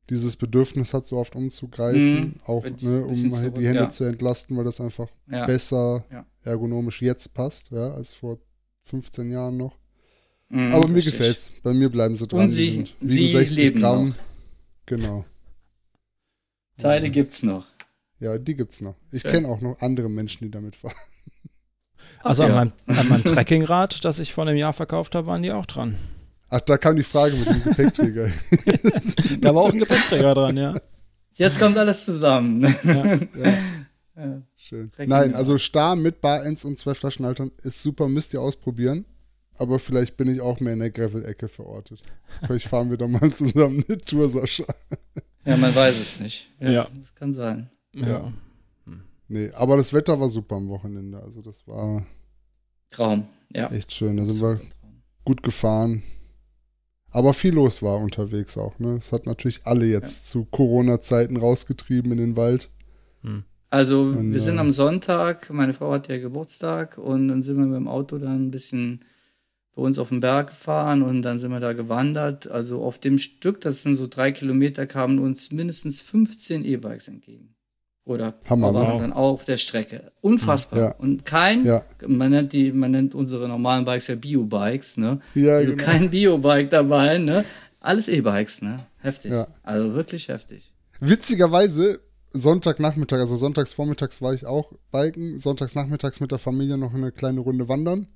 [0.09, 2.33] dieses Bedürfnis hat, so oft umzugreifen, Mhm.
[2.45, 3.89] auch ne, um halt zurück, die Hände ja.
[3.89, 6.03] zu entlasten, weil das einfach besser
[6.43, 8.39] ergonomisch jetzt passt, ja, als vor
[8.83, 9.77] 15 Jahren noch.
[10.49, 11.13] Mhm, Aber mir richtig.
[11.13, 11.51] gefällt's.
[11.63, 12.41] Bei mir bleiben sie dran.
[12.41, 14.07] Und sie- sind- sie wiegen 60 leben Gramm.
[14.09, 14.15] noch.
[14.87, 15.25] Genau.
[16.77, 17.65] Teile gibt's noch.
[18.19, 18.95] Ja, die gibt's noch.
[19.11, 19.31] Ich Ja.
[19.31, 20.95] kenne auch noch andere Menschen, die damit fahren.
[22.23, 22.55] Also Ach an, ja.
[22.55, 25.95] meinem, an meinem Trekkingrad, das ich vor einem Jahr verkauft habe, waren die auch dran.
[26.49, 28.31] Ach, da kam die Frage mit dem Gepäckträger.
[29.41, 30.75] Da war auch ein Gepäckträger dran, ja.
[31.33, 32.61] Jetzt kommt alles zusammen.
[32.83, 33.19] ja,
[34.15, 34.41] Ja.
[34.57, 34.91] schön.
[34.91, 35.37] Träger, Nein, ja.
[35.37, 39.05] also Star mit Barends und zwei Flaschenhaltern ist super, müsst ihr ausprobieren.
[39.57, 42.01] Aber vielleicht bin ich auch mehr in der Gravel-Ecke verortet.
[42.47, 44.63] Vielleicht fahren wir da mal zusammen eine Tour, Sascha.
[45.45, 46.49] ja, man weiß es nicht.
[46.59, 46.87] Ja.
[46.97, 47.69] Das kann sein.
[48.07, 48.33] Ja.
[49.29, 51.21] Nee, aber das Wetter war super am Wochenende.
[51.21, 52.05] Also das war
[52.89, 53.27] Traum.
[53.53, 53.71] Ja.
[53.71, 54.17] echt schön.
[54.17, 54.59] Da sind wir
[55.23, 56.01] gut gefahren.
[57.11, 58.77] Aber viel los war unterwegs auch.
[58.79, 58.97] Ne?
[58.97, 62.71] Es hat natürlich alle jetzt zu Corona-Zeiten rausgetrieben in den Wald.
[63.21, 63.43] Hm.
[63.71, 67.57] Also, Und, wir sind äh, am Sonntag, meine Frau hat ja Geburtstag und dann sind
[67.57, 69.05] wir mit dem Auto dann ein bisschen
[69.75, 72.49] bei uns auf den Berg gefahren und dann sind wir da gewandert.
[72.49, 77.55] Also auf dem Stück, das sind so drei Kilometer, kamen uns mindestens 15 E-Bikes entgegen.
[78.09, 79.01] Oder Hammer, waren wow.
[79.01, 80.11] dann auf der Strecke.
[80.21, 80.79] Unfassbar.
[80.79, 80.95] Ja.
[80.95, 85.19] Und kein, Ja, man nennt die, man nennt unsere normalen Bikes ja Bio-Bikes, ne?
[85.35, 85.83] ja Also genau.
[85.83, 87.45] kein Bio-Bike dabei, ne?
[87.81, 88.87] Alles E-Bikes, ne?
[88.97, 89.31] Heftig.
[89.31, 89.47] Ja.
[89.61, 90.73] Also wirklich heftig.
[90.99, 91.99] Witzigerweise,
[92.31, 97.11] Sonntagnachmittag, also sonntags vormittags war ich auch biken, sonntags nachmittags mit der Familie noch eine
[97.11, 98.07] kleine Runde wandern.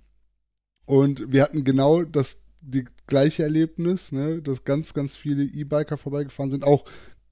[0.85, 6.49] Und wir hatten genau das die gleiche Erlebnis, ne, dass ganz, ganz viele E-Biker vorbeigefahren
[6.49, 6.85] sind, auch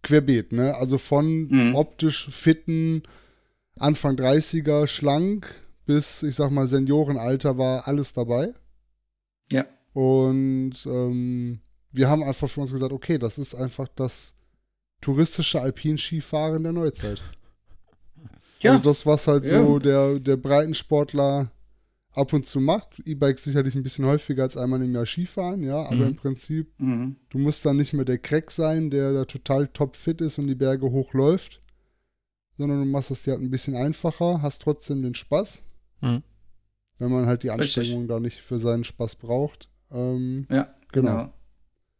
[0.03, 0.75] querbeet, ne?
[0.75, 1.75] Also von Mhm.
[1.75, 3.03] optisch fitten,
[3.77, 5.53] Anfang 30er, schlank,
[5.85, 8.53] bis, ich sag mal, Seniorenalter war alles dabei.
[9.51, 9.65] Ja.
[9.93, 11.59] Und ähm,
[11.91, 14.37] wir haben einfach für uns gesagt, okay, das ist einfach das
[15.01, 17.21] touristische Alpinskifahren der Neuzeit.
[18.61, 18.71] Ja.
[18.71, 19.59] Also das, was halt Ja.
[19.63, 21.51] so der, der Breitensportler
[22.13, 22.99] ab und zu macht.
[23.05, 26.01] E-Bikes sicherlich ein bisschen häufiger als einmal im Jahr Skifahren, ja, aber Mhm.
[26.07, 27.15] im Prinzip, Mhm.
[27.29, 30.55] du musst dann nicht mehr der Crack sein, der da total topfit ist und die
[30.55, 31.61] Berge hochläuft,
[32.57, 35.63] sondern du machst es dir halt ein bisschen einfacher, hast trotzdem den Spaß,
[36.01, 36.23] Mhm.
[36.99, 37.77] wenn man halt die Richtig.
[37.77, 39.69] Anstrengung da nicht für seinen Spaß braucht.
[39.91, 41.11] Ähm, Ja, Genau.
[41.17, 41.33] genau.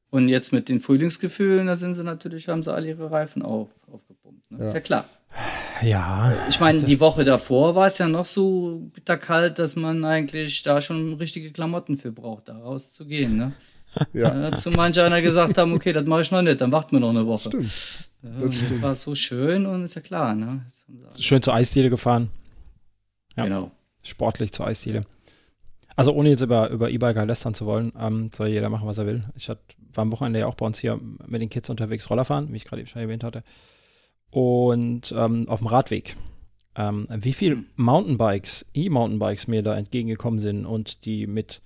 [0.10, 3.70] Und jetzt mit den Frühlingsgefühlen, da sind sie natürlich, haben sie alle ihre Reifen auf,
[3.88, 4.52] aufgepumpt.
[4.52, 4.60] Ne?
[4.60, 4.68] Ja.
[4.68, 5.06] Ist ja klar.
[5.82, 6.34] Ja.
[6.50, 10.82] Ich meine, die Woche davor war es ja noch so bitterkalt, dass man eigentlich da
[10.82, 13.38] schon richtige Klamotten für braucht, da rauszugehen.
[13.38, 13.54] Ne?
[14.14, 16.72] ja, Da hat zu manch einer gesagt haben, okay, das mache ich noch nicht, dann
[16.72, 17.50] warten wir noch eine Woche.
[17.50, 18.10] stimmt.
[18.24, 20.36] Ja, jetzt war es so schön und ist ja klar.
[20.36, 20.64] Ne?
[21.18, 22.30] Schön zur Eisdiele gefahren.
[23.36, 23.46] Ja.
[23.46, 23.72] Genau.
[24.04, 25.02] Sportlich zur Eisdiele.
[25.96, 29.08] Also ohne jetzt über, über E-Biker lästern zu wollen, ähm, soll jeder machen, was er
[29.08, 29.22] will.
[29.36, 29.60] Ich hat,
[29.94, 32.58] war am Wochenende ja auch bei uns hier mit den Kids unterwegs Roller fahren, wie
[32.58, 33.44] ich gerade eben schon erwähnt hatte.
[34.32, 36.16] Und ähm, auf dem Radweg.
[36.76, 37.66] Ähm, wie viel Hm.
[37.76, 41.62] Mountainbikes, E-Mountainbikes mir da entgegengekommen sind und die mit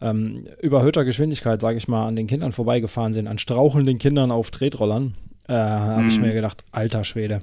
[0.00, 4.50] ähm, überhöhter Geschwindigkeit, sage ich mal, an den Kindern vorbeigefahren sind, an strauchelnden Kindern auf
[4.50, 5.14] Tretrollern,
[5.48, 6.22] äh, habe ich Mhm.
[6.26, 7.38] mir gedacht, alter Schwede.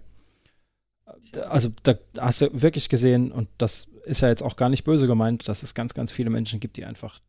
[1.47, 5.05] Also da hast du wirklich gesehen, und das ist ja jetzt auch gar nicht böse
[5.07, 7.19] gemeint, dass es ganz, ganz viele Menschen gibt, die einfach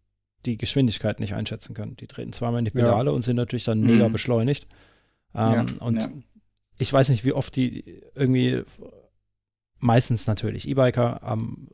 [0.46, 1.96] die Geschwindigkeit nicht einschätzen können.
[1.96, 2.84] Die treten zweimal in die Ja.
[2.86, 4.66] Pedale und sind natürlich dann mega beschleunigt.
[5.34, 6.10] Ähm, Ja, und ja.
[6.80, 8.62] Ich weiß nicht, wie oft die irgendwie,
[9.78, 11.68] meistens natürlich E-Biker, ähm,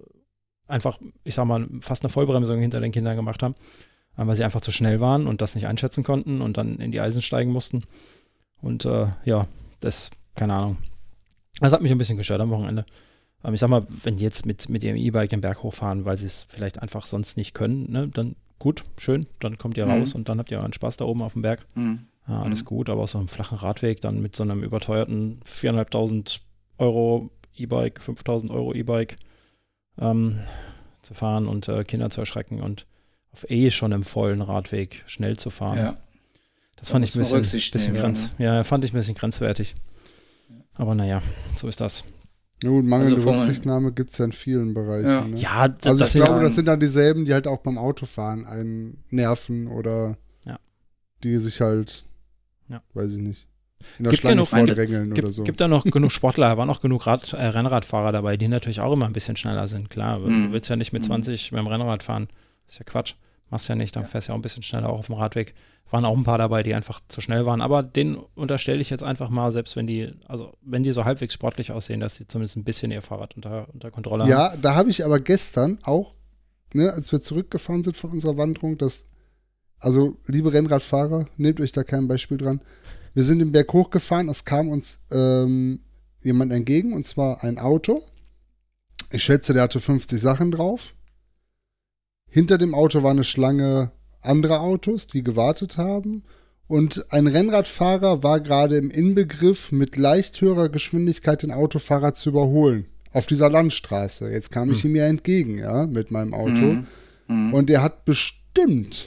[0.68, 3.54] einfach, ich sag mal, fast eine Vollbremsung hinter den Kindern gemacht haben,
[4.16, 6.92] äh, weil sie einfach zu schnell waren und das nicht einschätzen konnten und dann in
[6.92, 7.82] die Eisen steigen mussten.
[8.60, 9.46] Und äh, ja,
[9.80, 10.78] das, keine Ahnung.
[11.60, 12.84] Das hat mich ein bisschen gestört am Wochenende.
[13.44, 16.16] Ähm, ich sag mal, wenn die jetzt mit, mit ihrem E-Bike den Berg hochfahren, weil
[16.16, 19.92] sie es vielleicht einfach sonst nicht können, ne, dann gut, schön, dann kommt ihr Mhm.
[19.92, 21.64] raus und dann habt ihr euren Spaß da oben auf dem Berg.
[21.74, 22.06] Mhm.
[22.28, 22.66] Ja, alles Mhm.
[22.66, 26.40] gut, aber auf so einem flachen Radweg dann mit so einem überteuerten 4.500
[26.78, 29.16] Euro E-Bike, 5.000 Euro E-Bike
[29.98, 30.40] ähm,
[31.02, 32.86] zu fahren und äh, Kinder zu erschrecken und
[33.32, 35.78] auf eh schon im vollen Radweg schnell zu fahren.
[35.78, 35.96] Ja.
[36.76, 39.74] Das Da fand ich ein bisschen, bisschen nehmen, grenz, ja, fand ich ein bisschen grenzwertig.
[40.74, 41.22] Aber naja,
[41.56, 42.04] so ist das.
[42.62, 45.08] Ja, gut, mangelnde Also Rücksichtnahme gibt es ja in vielen Bereichen.
[45.08, 45.20] Ja.
[45.26, 45.36] Ne?
[45.38, 47.58] Ja, das, also das ich sind- glaube, ja- das sind dann dieselben, die halt auch
[47.58, 50.58] beim Autofahren einen nerven oder Ja.
[51.24, 52.04] die sich halt,
[52.68, 52.82] Ja.
[52.94, 53.46] weiß ich nicht,
[53.98, 55.44] in der Gibt Schlange genug- vordrängeln gibt, oder so.
[55.44, 58.92] gibt da noch genug Sportler, waren auch genug Rad, äh, Rennradfahrer dabei, die natürlich auch
[58.94, 59.90] immer ein bisschen schneller sind.
[59.90, 60.52] Klar, du Mhm.
[60.52, 61.06] willst ja nicht mit Mhm.
[61.06, 62.28] 20 mit dem Rennrad fahren.
[62.64, 63.14] Das ist ja Quatsch.
[63.50, 64.08] Machst ja nicht, dann Ja.
[64.08, 65.54] fährst du ja auch ein bisschen schneller auch auf dem Radweg.
[65.90, 67.60] Waren auch ein paar dabei, die einfach zu schnell waren.
[67.60, 71.32] Aber denen unterstelle ich jetzt einfach mal, selbst wenn die, also wenn die so halbwegs
[71.34, 74.30] sportlich aussehen, dass sie zumindest ein bisschen ihr Fahrrad unter, unter Kontrolle haben.
[74.30, 76.14] Ja, da habe ich aber gestern auch,
[76.74, 79.06] ne, als wir zurückgefahren sind von unserer Wanderung, das,
[79.78, 82.60] also liebe Rennradfahrer, nehmt euch da kein Beispiel dran.
[83.14, 85.80] Wir sind den Berg hochgefahren, es kam uns ähm,
[86.22, 88.02] jemand entgegen, und zwar ein Auto.
[89.10, 90.92] Ich schätze, der hatte 50 Sachen drauf.
[92.28, 96.24] Hinter dem Auto war eine Schlange anderer Autos, die gewartet haben.
[96.68, 102.86] Und ein Rennradfahrer war gerade im Inbegriff, mit leicht höherer Geschwindigkeit den Autofahrer zu überholen.
[103.12, 104.30] Auf dieser Landstraße.
[104.30, 104.90] Jetzt kam ich Hm.
[104.90, 106.50] ihm ja entgegen, ja, mit meinem Auto.
[106.50, 106.86] Mhm.
[107.28, 107.54] Mhm.
[107.54, 109.06] Und er hat bestimmt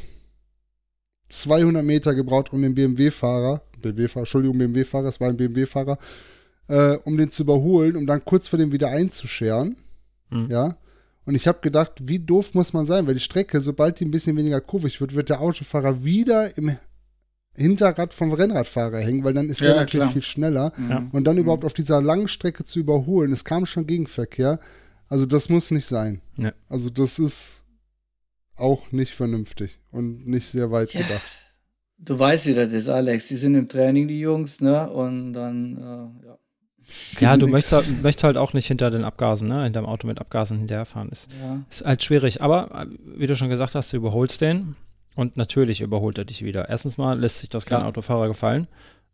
[1.30, 5.98] 200 Meter gebraucht, um den BMW-Fahrer, BMW-Fahrer, Entschuldigung, BMW-Fahrer, es war ein BMW-Fahrer,
[6.68, 9.78] äh, um den zu überholen, um dann kurz vor dem wieder einzuscheren.
[10.30, 10.48] Mhm.
[10.50, 10.78] Ja.
[11.26, 14.12] Und ich habe gedacht, wie doof muss man sein, weil die Strecke, sobald die ein
[14.12, 16.76] bisschen weniger kurvig wird, wird der Autofahrer wieder im
[17.54, 20.14] Hinterrad vom Rennradfahrer hängen, weil dann ist der Ja, natürlich klar.
[20.14, 20.72] viel schneller.
[20.78, 20.90] Mhm.
[20.90, 21.08] Ja.
[21.12, 24.60] Und dann überhaupt auf dieser langen Strecke zu überholen, es kam schon Gegenverkehr.
[25.08, 26.22] Also das muss nicht sein.
[26.36, 26.52] Nee.
[26.70, 27.64] Also das ist
[28.60, 31.02] auch nicht vernünftig und nicht sehr weit Ja.
[31.02, 31.22] gedacht.
[31.98, 33.28] Du weißt, wie das ist, Alex.
[33.28, 34.90] Die sind im Training, die Jungs, ne?
[34.90, 36.38] Und dann, äh, ja.
[37.20, 39.64] Ja, du möchtest, halt- möchtest halt auch nicht hinter den Abgasen, ne?
[39.64, 41.10] hinter dem Auto mit Abgasen hinterherfahren.
[41.10, 41.62] Ist, ja.
[41.70, 42.42] ist halt schwierig.
[42.42, 44.76] Aber äh, wie du schon gesagt hast, du überholst den
[45.16, 46.68] und natürlich überholt er dich wieder.
[46.70, 47.86] Erstens mal lässt sich das kein Ja.
[47.88, 48.66] Autofahrer gefallen,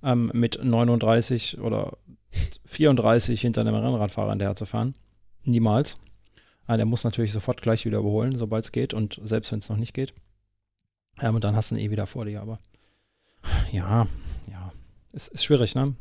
[0.03, 1.97] ähm, mit 39 oder
[2.65, 4.93] 34 hinter einem Rennradfahrer hinterher zu fahren.
[5.43, 5.95] Niemals.
[6.67, 9.69] Ah, der muss natürlich sofort gleich wieder überholen, sobald es geht und selbst wenn es
[9.69, 10.13] noch nicht geht.
[11.21, 12.60] Ja, und dann hast du ihn eh wieder vor dir, aber
[13.71, 14.08] ja,
[14.51, 14.71] ja.
[15.13, 15.95] Es ist schwierig, ne?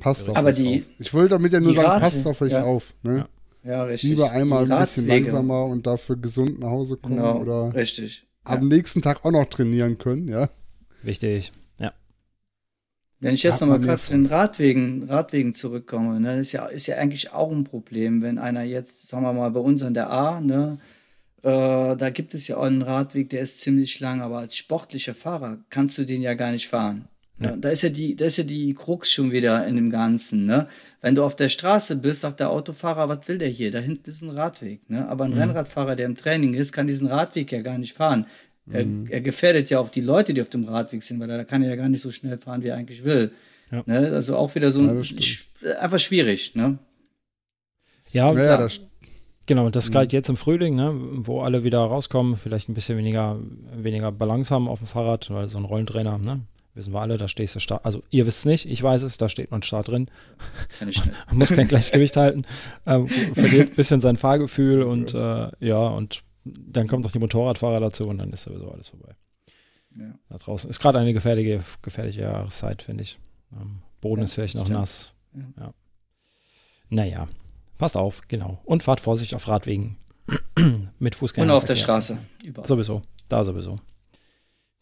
[0.00, 1.00] Passt auf Aber euch die- auf.
[1.00, 2.64] Ich wollte damit ja nur sagen, Rad- passt auf euch ja.
[2.64, 2.94] auf.
[3.02, 3.18] Ne?
[3.18, 3.70] Ja.
[3.70, 4.10] Ja, richtig.
[4.10, 8.26] Lieber einmal ein bisschen langsamer und dafür gesund nach Hause kommen Genau, oder richtig.
[8.46, 8.54] Ja.
[8.56, 10.48] am nächsten Tag auch noch trainieren können, ja.
[11.02, 11.52] Wichtig.
[13.20, 16.96] Wenn ich jetzt nochmal gerade zu den Radwegen, Radwegen zurückkomme, ne, ist ja, ist ja
[16.96, 20.40] eigentlich auch ein Problem, wenn einer jetzt, sagen wir mal, bei uns an der A,
[20.40, 20.78] ne,
[21.42, 25.14] äh, da gibt es ja auch einen Radweg, der ist ziemlich lang, aber als sportlicher
[25.14, 27.08] Fahrer kannst du den ja gar nicht fahren.
[27.38, 27.52] Ja.
[27.52, 27.58] Ne?
[27.58, 30.68] Da ist ja die, da ist ja die Krux schon wieder in dem Ganzen, ne?
[31.00, 33.70] Wenn du auf der Straße bist, sagt der Autofahrer, was will der hier?
[33.70, 35.08] Da hinten ist ein Radweg, ne?
[35.08, 35.38] Aber ein Mhm.
[35.38, 38.26] Rennradfahrer, der im Training ist, kann diesen Radweg ja gar nicht fahren.
[38.70, 41.62] Er, er gefährdet ja auch die Leute, die auf dem Radweg sind, weil da kann
[41.62, 43.32] er ja gar nicht so schnell fahren, wie er eigentlich will.
[43.72, 43.82] Ja.
[43.86, 44.10] Ne?
[44.12, 46.78] Also auch wieder so Ja, ein, sch- einfach schwierig, ne?
[48.12, 48.80] Ja, Ja, das,
[49.46, 49.94] Genau, und das Mhm.
[49.94, 53.38] galt jetzt im Frühling, ne, wo alle wieder rauskommen, vielleicht ein bisschen weniger,
[53.74, 56.42] weniger Balance haben auf dem Fahrrad, weil so ein Rollentrainer, ne,
[56.74, 57.80] wissen wir alle, da stehst du stark.
[57.84, 60.08] Also ihr wisst es nicht, ich weiß es, da steht man stark drin,
[60.78, 62.44] Kann ich muss kein Gleichgewicht halten,
[62.86, 67.80] ähm, verliert ein bisschen sein Fahrgefühl und äh, ja, und dann kommt noch die Motorradfahrer
[67.80, 69.14] dazu und dann ist sowieso alles vorbei.
[69.96, 70.14] Ja.
[70.28, 73.18] Da draußen ist gerade eine gefährliche, gefährliche Jahreszeit, finde ich.
[73.52, 74.80] Ähm, Boden Ja, ist vielleicht noch stimmt.
[74.80, 75.12] nass.
[75.34, 75.44] Ja.
[75.58, 75.74] Ja.
[76.88, 77.28] Naja,
[77.78, 78.60] passt auf, genau.
[78.64, 79.96] Und fahrt Vorsicht auf Radwegen.
[80.98, 81.50] Mit Fußgängern.
[81.50, 82.18] Und auf der Straße.
[82.44, 82.66] Überall.
[82.66, 83.76] Sowieso, da sowieso.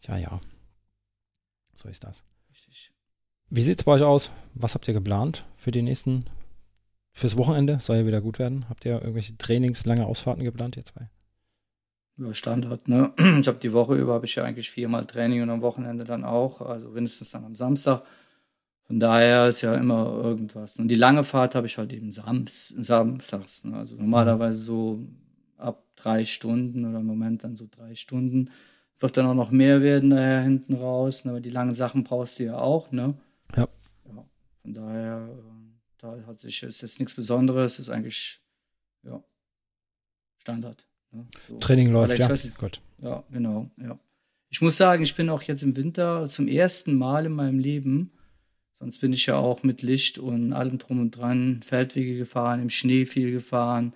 [0.01, 0.39] Ja, ja.
[1.73, 2.23] So ist das.
[2.51, 2.91] Richtig.
[3.49, 4.31] Wie sieht es bei euch aus?
[4.53, 6.23] Was habt ihr geplant für die nächsten,
[7.13, 7.79] fürs Wochenende?
[7.79, 8.65] Soll ja wieder gut werden.
[8.69, 11.09] Habt ihr irgendwelche Trainings, lange Ausfahrten geplant, ihr zwei?
[12.19, 13.13] Ja, Standard, ne?
[13.39, 16.25] Ich habe die Woche über habe ich ja eigentlich viermal Training und am Wochenende dann
[16.25, 18.03] auch, also mindestens dann am Samstag.
[18.83, 20.77] Von daher ist ja immer irgendwas.
[20.77, 23.63] Und die lange Fahrt habe ich halt eben Sams, samstags.
[23.63, 23.77] Ne?
[23.77, 24.99] Also normalerweise so
[25.57, 28.49] ab drei Stunden oder im Moment dann so drei Stunden.
[28.97, 31.23] Wird dann auch noch mehr werden daher hinten raus.
[31.23, 31.31] Ne?
[31.31, 33.13] Aber die langen Sachen brauchst du ja auch, ne?
[33.55, 33.69] Ja.
[34.07, 34.25] ja.
[34.63, 38.41] Von daher, äh, da hat sich, ist jetzt nichts Besonderes, ist eigentlich,
[39.03, 39.23] ja,
[40.39, 40.88] Standard.
[41.11, 41.25] Ne?
[41.47, 41.57] So.
[41.57, 42.29] Training läuft, Alex, ja.
[42.29, 42.81] weiß Gut.
[43.01, 43.97] Ja, genau, ja.
[44.49, 48.11] Ich muss sagen, ich bin auch jetzt im Winter zum ersten Mal in meinem Leben,
[48.73, 52.69] sonst bin ich ja auch mit Licht und allem drum und dran, Feldwege gefahren, im
[52.69, 53.93] Schnee viel gefahren,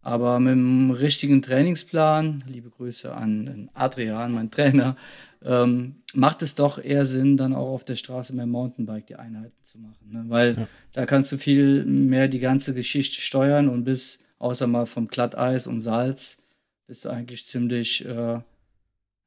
[0.00, 4.96] aber mit einem richtigen Trainingsplan, liebe Grüße an, an Adrian, mein Trainer,
[5.44, 9.16] ähm, macht es doch eher Sinn, dann auch auf der Straße mit dem Mountainbike die
[9.16, 10.24] Einheiten zu machen, ne?
[10.28, 10.68] weil Ja.
[10.92, 15.66] da kannst du viel mehr die ganze Geschichte steuern und bis, außer mal vom Glatteis
[15.66, 16.41] und Salz,
[16.86, 18.40] bist du eigentlich ziemlich äh,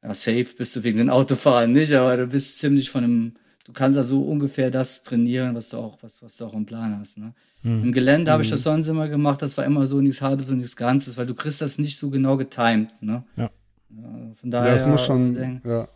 [0.04, 3.34] ja, safe bist du wegen den Autofahren nicht, aber du bist ziemlich von einem,
[3.66, 7.00] du kannst also ungefähr das trainieren, was du auch, was, was du auch im Plan
[7.00, 7.18] hast.
[7.18, 7.34] Ne?
[7.64, 10.58] Im Gelände habe ich das sonst immer gemacht, das war immer so nichts Halbes und
[10.58, 13.02] nichts Ganzes, weil du kriegst das nicht so genau getimed.
[13.02, 13.24] Ne?
[13.36, 13.50] Ja.
[13.90, 15.88] Ja, von Ja, daher, das muss schon, äh, denk- ja.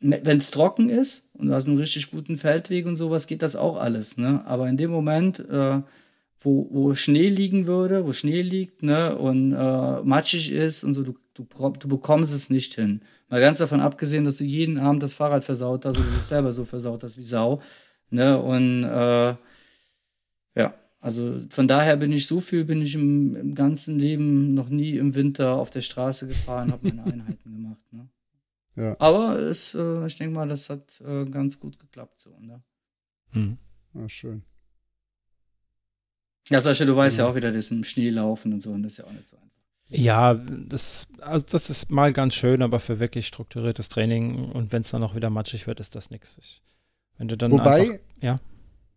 [0.00, 3.56] wenn es trocken ist und du hast einen richtig guten Feldweg und sowas, geht das
[3.56, 4.16] auch alles.
[4.18, 4.42] Ne?
[4.46, 5.80] Aber in dem Moment, äh,
[6.40, 11.02] wo, wo Schnee liegen würde, wo Schnee liegt ne, und äh, matschig ist und so,
[11.02, 13.00] du, du, du bekommst es nicht hin.
[13.28, 16.52] Mal ganz davon abgesehen, dass du jeden Abend das Fahrrad versaut hast oder dich selber
[16.52, 17.60] so versaut hast wie Sau.
[18.10, 18.40] Ne?
[18.40, 19.34] Und äh,
[20.54, 24.68] ja, also von daher bin ich so viel, bin ich im, im ganzen Leben noch
[24.68, 27.92] nie im Winter auf der Straße gefahren, habe meine Einheiten gemacht.
[27.92, 28.08] Ne?
[28.76, 28.96] Ja.
[29.00, 32.38] Aber es, äh, ich denke mal, das hat äh, ganz gut geklappt so.
[32.38, 32.62] Ne?
[33.32, 33.58] Mhm.
[33.94, 34.42] ja, schön.
[36.50, 37.24] Ja, Sascha, du weißt Mhm.
[37.24, 39.28] ja auch wieder, das im Schnee laufen und so, und das ist ja auch nicht
[39.28, 39.48] so einfach.
[39.90, 44.82] Ja, das, also das ist mal ganz schön, aber für wirklich strukturiertes Training und wenn
[44.82, 46.38] es dann auch wieder matschig wird, ist das nichts.
[47.16, 48.36] Wenn du dann Wobei, einfach, ja.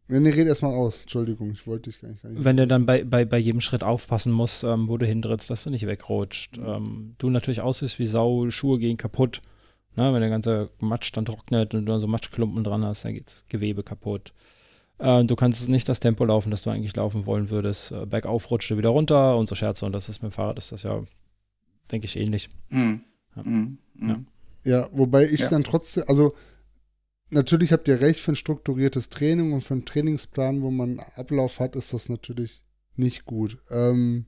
[0.07, 1.03] Nee, nee, red erst mal aus.
[1.03, 2.21] Entschuldigung, ich wollte dich gar nicht.
[2.21, 2.43] Gar nicht.
[2.43, 5.63] wenn du dann bei, bei, bei jedem Schritt aufpassen musst, ähm, wo du hintrittst, dass
[5.63, 6.57] du nicht wegrutscht.
[6.57, 9.41] Ähm, du natürlich aussiehst wie Sau, Schuhe gehen kaputt.
[9.95, 13.13] Ne, wenn der ganze Matsch dann trocknet und du dann so Matschklumpen dran hast, dann
[13.13, 14.33] geht's Gewebe kaputt.
[15.01, 17.91] Äh, du kannst nicht das Tempo laufen, das du eigentlich laufen wollen würdest.
[17.91, 19.85] Äh, bergauf rutscht du wieder runter und so Scherze.
[19.85, 21.03] Und das ist mit dem Fahrrad, ist das ja,
[21.91, 22.49] denke ich, ähnlich.
[22.69, 23.01] Mhm.
[23.35, 23.43] Ja.
[23.43, 23.77] Mhm.
[23.95, 24.09] Mhm.
[24.09, 24.19] Ja.
[24.63, 25.49] Ja, wobei ich Ja.
[25.49, 26.33] dann trotzdem, also
[27.31, 31.59] natürlich habt ihr recht, für ein strukturiertes Training und für einen Trainingsplan, wo man Ablauf
[31.59, 32.63] hat, ist das natürlich
[32.95, 33.57] nicht gut.
[33.71, 34.25] Ähm,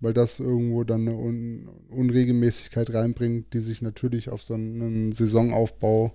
[0.00, 6.12] weil das irgendwo dann eine Un Unregelmäßigkeit reinbringt, die sich natürlich auf so einen Saisonaufbau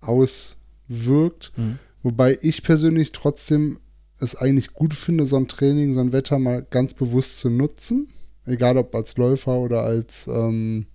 [0.00, 1.52] auswirkt.
[1.56, 1.78] Mhm.
[2.06, 3.80] Wobei ich persönlich trotzdem
[4.20, 8.06] es eigentlich gut finde, so ein Training, so ein Wetter mal ganz bewusst zu nutzen.
[8.44, 10.86] Egal ob als Läufer oder als ähm,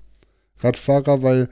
[0.59, 1.49] Radfahrer, weil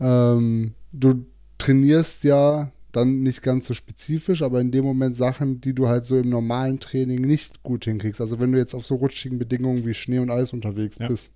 [0.00, 1.24] ähm, du
[1.56, 6.04] trainierst ja dann nicht ganz so spezifisch, aber in dem Moment Sachen, die du halt
[6.04, 8.20] so im normalen Training nicht gut hinkriegst.
[8.20, 11.08] Also wenn du jetzt auf so rutschigen Bedingungen wie Schnee und Eis unterwegs Ja.
[11.08, 11.32] bist,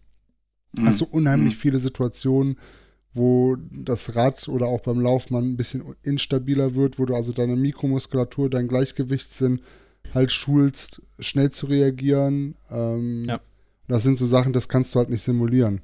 [0.77, 0.85] Mhm.
[0.87, 1.61] hast du unheimlich Mhm.
[1.61, 2.59] viele Situationen,
[3.15, 7.57] wo das Rad oder auch beim Laufmann ein bisschen instabiler wird, wo du also deine
[7.57, 9.61] Mikromuskulatur, dein Gleichgewichtssinn
[10.15, 12.55] halt schulst, schnell zu reagieren.
[12.71, 13.41] Ähm, Ja.
[13.89, 15.81] Das sind so Sachen, das kannst du halt nicht simulieren.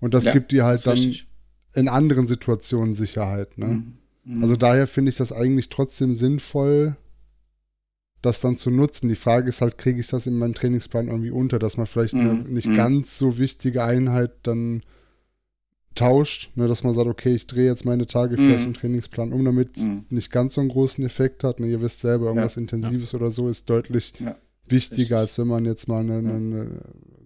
[0.00, 1.28] Und das Ja, gibt dir halt dann richtig.
[1.72, 3.56] in anderen Situationen Sicherheit.
[3.58, 3.66] Ne?
[3.66, 3.92] Mhm.
[4.24, 4.42] Mhm.
[4.42, 6.96] Also daher finde ich das eigentlich trotzdem sinnvoll,
[8.22, 9.08] das dann zu nutzen.
[9.08, 12.14] Die Frage ist halt, kriege ich das in meinen Trainingsplan irgendwie unter, dass man vielleicht
[12.14, 12.52] eine Mhm.
[12.52, 12.74] nicht Mhm.
[12.74, 14.82] ganz so wichtige Einheit dann
[15.94, 18.72] tauscht, ne, dass man sagt, okay, ich drehe jetzt meine Tage vielleicht Mhm.
[18.72, 20.04] im Trainingsplan um, damit es Mhm.
[20.10, 21.60] nicht ganz so einen großen Effekt hat.
[21.60, 24.36] Ne, ihr wisst selber, irgendwas Intensives oder so ist deutlich Ja.
[24.68, 25.14] wichtiger, Richtig.
[25.16, 26.34] als wenn man jetzt mal eine, Ja.
[26.36, 26.80] eine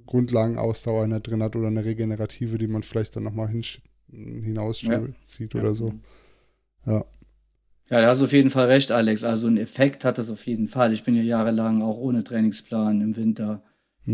[0.06, 3.48] Grundlagenausdauereinheit drin hat oder eine regenerative, die man vielleicht dann nochmal
[4.10, 5.60] hinauszieht Ja.
[5.60, 5.92] oder so.
[6.86, 7.04] Ja,
[8.02, 9.24] da hast du auf jeden Fall recht, Alex.
[9.24, 10.92] Also ein Effekt hat das auf jeden Fall.
[10.92, 13.62] Ich bin ja jahrelang auch ohne Trainingsplan im Winter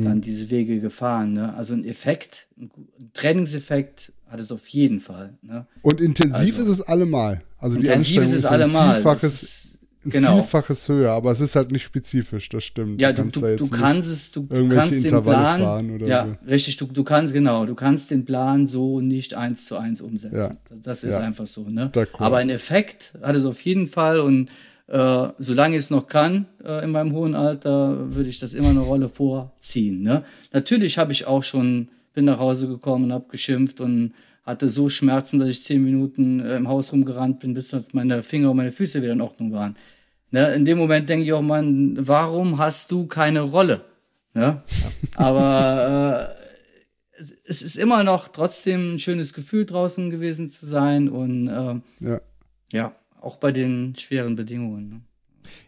[0.03, 1.35] Dann diese Wege gefahren.
[1.35, 1.55] Ne?
[1.55, 2.71] Also ein Effekt, ein,
[3.13, 5.35] Trainingseffekt hat es auf jeden Fall.
[5.43, 5.67] Ne?
[5.83, 7.43] Und intensiv Also- ist es allemal.
[7.59, 8.95] Also die Intensiv ist Anstrengung es allemal.
[8.97, 10.43] Vielfaches, ein genau.
[10.43, 13.01] Vielfaches höher, aber es ist halt nicht spezifisch, das stimmt.
[13.01, 16.07] Ja, du, kannst du, du kannst es, du, du kannst den Intervalle Plan, fahren oder
[16.07, 16.51] ja, so.
[16.51, 20.37] richtig, du, du kannst, genau, du kannst den Plan so nicht eins zu eins umsetzen.
[20.37, 20.57] Ja.
[20.69, 21.21] Das, das ist Ja.
[21.21, 21.91] einfach so, ne?
[22.15, 24.51] Aber ein Effekt hat es auf jeden Fall und
[24.87, 28.71] äh, solange ich es noch kann äh, in meinem hohen Alter, würde ich das immer
[28.71, 30.25] eine Rolle vorziehen, ne?
[30.53, 34.89] Natürlich habe ich auch schon, bin nach Hause gekommen und habe geschimpft und hatte so
[34.91, 38.73] Schmerzen, dass ich zehn Minuten äh, im Haus rumgerannt bin, bis meine Finger und meine
[38.73, 39.77] Füße wieder in Ordnung waren.
[40.31, 43.83] Ne, in dem Moment denke ich auch, Mann, warum hast du keine Rolle?
[44.35, 44.61] Ne?
[45.15, 46.35] Aber
[47.47, 52.21] es ist immer noch trotzdem ein schönes Gefühl draußen gewesen zu sein und äh, Ja.
[52.73, 54.89] ja, auch bei den schweren Bedingungen.
[54.89, 55.01] Ne?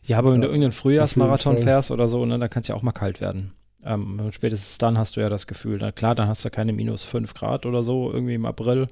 [0.03, 2.75] Ja, aber wenn Ja, du irgendeinen Frühjahrsmarathon fährst oder so, ne, dann kann es ja
[2.75, 3.53] auch mal kalt werden.
[3.85, 7.05] Ähm, spätestens dann hast du ja das Gefühl, na klar, dann hast du keine minus
[7.05, 8.87] 5 Grad oder so irgendwie im April.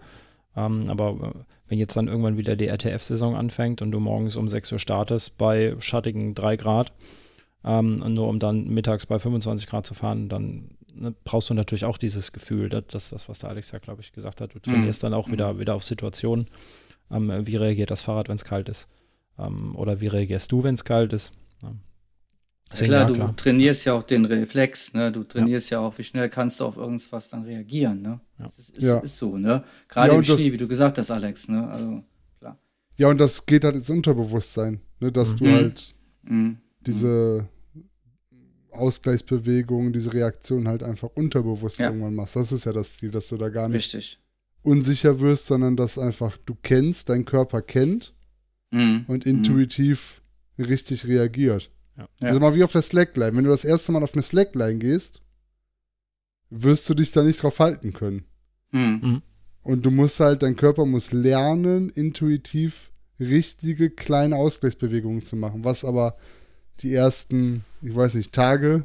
[0.56, 4.48] Ähm, aber äh, wenn jetzt dann irgendwann wieder die RTF-Saison anfängt und du morgens um
[4.48, 6.92] 6 Uhr startest bei schattigen 3 Grad,
[7.64, 11.54] ähm, und nur um dann mittags bei 25 Grad zu fahren, dann ne, brauchst du
[11.54, 14.54] natürlich auch dieses Gefühl, das, das, das was der Alex ja, glaube ich, gesagt hat.
[14.54, 16.46] Du trainierst dann auch wieder, wieder auf Situationen.
[17.10, 18.88] Ähm, wie reagiert das Fahrrad, wenn es kalt ist?
[19.38, 21.32] Ähm, oder wie reagierst du, wenn es kalt ist?
[21.62, 21.72] Ja.
[22.72, 23.36] Deswegen, klar, ja, du klar.
[23.36, 25.12] trainierst ja auch den Reflex, ne?
[25.12, 28.20] Du trainierst ja, auch, wie schnell kannst du auf irgendwas dann reagieren, ne?
[28.38, 28.44] Ja.
[28.46, 28.98] Das ist, ist, Ja.
[29.00, 29.64] ist so, ne?
[29.88, 31.68] Gerade Ja, im Schnee, wie du gesagt hast, Alex, ne?
[31.68, 32.02] Also,
[32.40, 32.58] klar.
[32.96, 35.52] Ja, und das geht halt ins Unterbewusstsein, ne, dass du Mhm.
[35.52, 36.58] halt Mhm.
[36.86, 37.48] diese
[38.72, 41.86] Ausgleichsbewegung, diese Reaktion halt einfach unterbewusst Ja.
[41.88, 42.34] irgendwann machst.
[42.36, 44.18] Das ist ja das Ziel, dass du da gar nicht Richtig.
[44.64, 48.12] Unsicher wirst, sondern dass einfach du kennst, dein Körper kennt
[48.70, 49.04] Mhm.
[49.06, 50.20] und intuitiv
[50.58, 51.70] richtig reagiert.
[51.96, 52.08] Ja.
[52.20, 52.26] Ja.
[52.26, 53.36] Also mal wie auf der Slackline.
[53.36, 55.22] Wenn du das erste Mal auf eine Slackline gehst,
[56.50, 58.24] wirst du dich da nicht drauf halten können.
[58.72, 59.22] Mhm.
[59.62, 65.84] Und du musst halt, dein Körper muss lernen, intuitiv richtige kleine Ausgleichsbewegungen zu machen, was
[65.84, 66.16] aber
[66.80, 68.84] die ersten, ich weiß nicht, Tage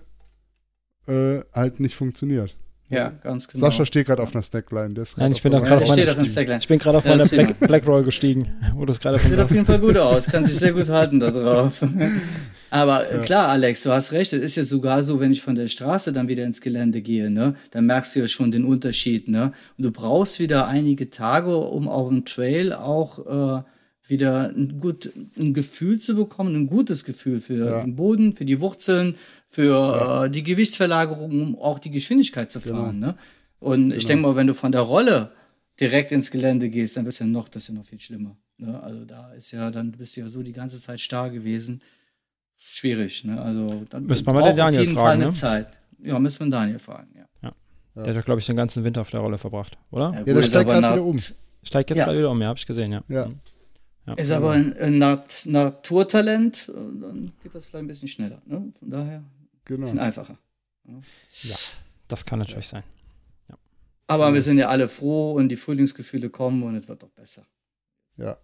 [1.08, 2.56] äh, halt nicht funktioniert.
[2.90, 3.66] Ja, ganz genau.
[3.68, 4.90] Sascha steht gerade auf einer Snackline.
[4.94, 6.60] Der ist Nein, ich bin auf gerade auf stehe meiner doch im Slackline.
[6.60, 9.40] Ich bin gerade auf Ja, meiner sieht Black, Blackroll gestiegen, wo das gerade von Sieht
[9.40, 11.84] auf jeden Fall gut aus, kann sich sehr gut halten da drauf.
[12.72, 13.22] Aber äh, Ja.
[13.24, 14.34] klar, Alex, du hast recht.
[14.34, 17.30] Es ist ja sogar so, wenn ich von der Straße dann wieder ins Gelände gehe,
[17.30, 19.54] ne, dann merkst du ja schon den Unterschied, ne?
[19.78, 23.64] Und du brauchst wieder einige Tage, um auf dem Trail auch äh,
[24.10, 27.82] wieder ein, gut, ein Gefühl zu bekommen, ein gutes Gefühl für Ja.
[27.84, 29.16] den Boden, für die Wurzeln,
[29.50, 30.26] für Ja.
[30.26, 32.76] äh, die Gewichtsverlagerung, um auch die Geschwindigkeit zu Genau.
[32.76, 33.16] fahren, ne?
[33.60, 34.08] Und ich Genau.
[34.08, 35.32] denke mal, wenn du von der Rolle
[35.80, 38.36] direkt ins Gelände gehst, dann ist ja noch, das ist ja noch viel schlimmer.
[38.58, 38.82] Ne?
[38.82, 41.82] Also da ist ja, dann bist du ja so die ganze Zeit starr gewesen.
[42.58, 43.42] Schwierig, ne?
[43.42, 45.34] Also dann Müssen wir mal den Daniel auf jeden fragen, Fall eine ne?
[45.34, 45.68] Zeit.
[46.04, 47.26] Ja, müssen wir den Daniel fragen, ja.
[47.96, 50.12] Der hat ja, glaube ich, den ganzen Winter auf der Rolle verbracht, oder?
[50.14, 51.18] Ja, gut, der steigt gerade wieder um.
[51.64, 52.06] Steigt jetzt Ja.
[52.06, 53.04] gerade wieder um, ja, habe ich gesehen, ja.
[53.10, 53.30] Ja.
[54.10, 54.16] Ja.
[54.16, 58.42] Ist aber ein, ein Nat Naturtalent, äh, dann geht das vielleicht ein bisschen schneller.
[58.46, 58.72] Ne?
[58.80, 59.26] Von daher ein
[59.66, 59.82] Genau.
[59.82, 60.38] bisschen einfacher.
[62.08, 62.84] Das kann natürlich sein.
[64.08, 67.44] Aber wir sind ja alle froh und die Frühlingsgefühle kommen und es wird doch besser.
[68.18, 68.38] Ja.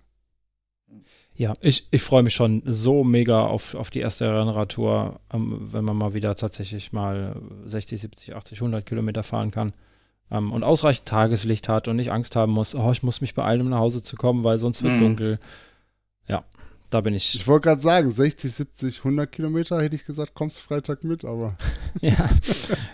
[1.34, 5.84] Ja, ich, ich freue mich schon so mega auf, auf die erste Rennradtour, ähm, wenn
[5.84, 9.73] man mal wieder tatsächlich mal 60, 70, 80, 100 Kilometer fahren kann
[10.31, 13.61] ähm, und ausreichend Tageslicht hat und nicht Angst haben muss, oh, ich muss mich beeilen,
[13.61, 14.99] um nach Hause zu kommen, weil sonst wird Mhm.
[14.99, 15.39] dunkel.
[16.27, 16.43] Ja,
[16.89, 17.35] da bin ich.
[17.35, 21.55] Ich wollte gerade sagen, 60, 70, 100 Kilometer hätte ich gesagt, kommst Freitag mit, aber
[22.01, 22.29] ja,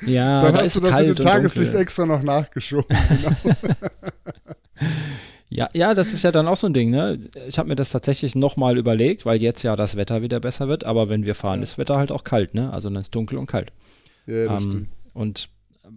[0.05, 1.81] ja dann da hast ist du das kalt mit dem Tageslicht dunkel.
[1.81, 2.85] extra noch nachgeschoben.
[5.53, 7.19] Ja, ja, das ist ja dann auch so ein Ding, ne?
[7.45, 10.85] Ich habe mir das tatsächlich nochmal überlegt, weil jetzt ja das Wetter wieder besser wird,
[10.85, 11.63] aber wenn wir fahren, Ja.
[11.63, 12.71] ist das Wetter halt auch kalt, ne?
[12.71, 13.73] Also dann ist dunkel und kalt.
[14.27, 14.87] ja, das Ähm, stimmt.
[15.13, 15.49] und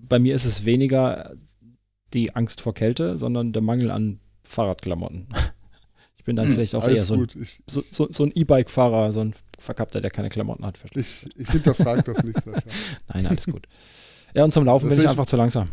[0.03, 1.35] bei mir ist es weniger
[2.13, 5.29] die Angst vor Kälte, sondern der Mangel an Fahrradklamotten.
[6.17, 7.37] Ich bin dann Hm, vielleicht auch eher so ein, gut.
[7.37, 10.79] Ich, so, so, so ein E-Bike-Fahrer, so ein Verkappter, der keine Klamotten hat.
[10.95, 12.63] ich, ich hinterfrage das nicht, Sascha.
[13.13, 13.67] Nein, alles gut.
[14.35, 15.67] Ja, und zum Laufen Das bin ich einfach zu langsam.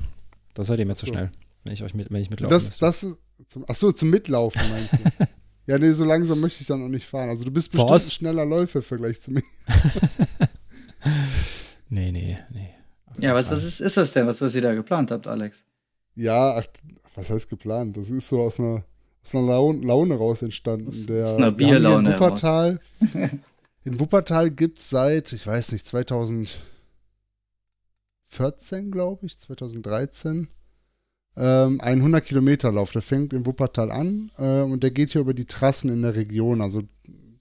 [0.54, 1.14] Das seid ihr mir zu so.
[1.14, 1.32] schnell,
[1.64, 2.82] wenn ich euch mit, wenn ich mitlaufen Das, müsste.
[2.86, 3.08] das,
[3.48, 4.98] zum, ach so, zum Mitlaufen meinst du?
[5.72, 7.30] ja, nee, so langsam möchte ich dann auch nicht fahren.
[7.30, 9.44] Also du bist bestimmt ein schneller Läufer im Vergleich zu mir.
[11.90, 12.74] Nee, nee, nee.
[13.20, 15.64] Ja, was, was ist, ist das denn, was, was ihr da geplant habt, Alex?
[16.16, 16.66] Ja, ach,
[17.16, 17.98] was heißt geplant?
[17.98, 18.84] Das ist so aus einer,
[19.24, 20.90] aus einer Laune, Laune raus entstanden.
[20.90, 22.80] Aus- Der, aus einer Bierlaune In Wuppertal,
[23.84, 26.58] in Wuppertal gibt es seit, ich weiß nicht, 2014,
[28.92, 30.48] glaube ich, 2013,
[31.38, 32.92] ähm, einen 100-Kilometer-Lauf.
[32.92, 36.16] Der fängt in Wuppertal an äh, und der geht hier über die Trassen in der
[36.16, 36.82] Region, also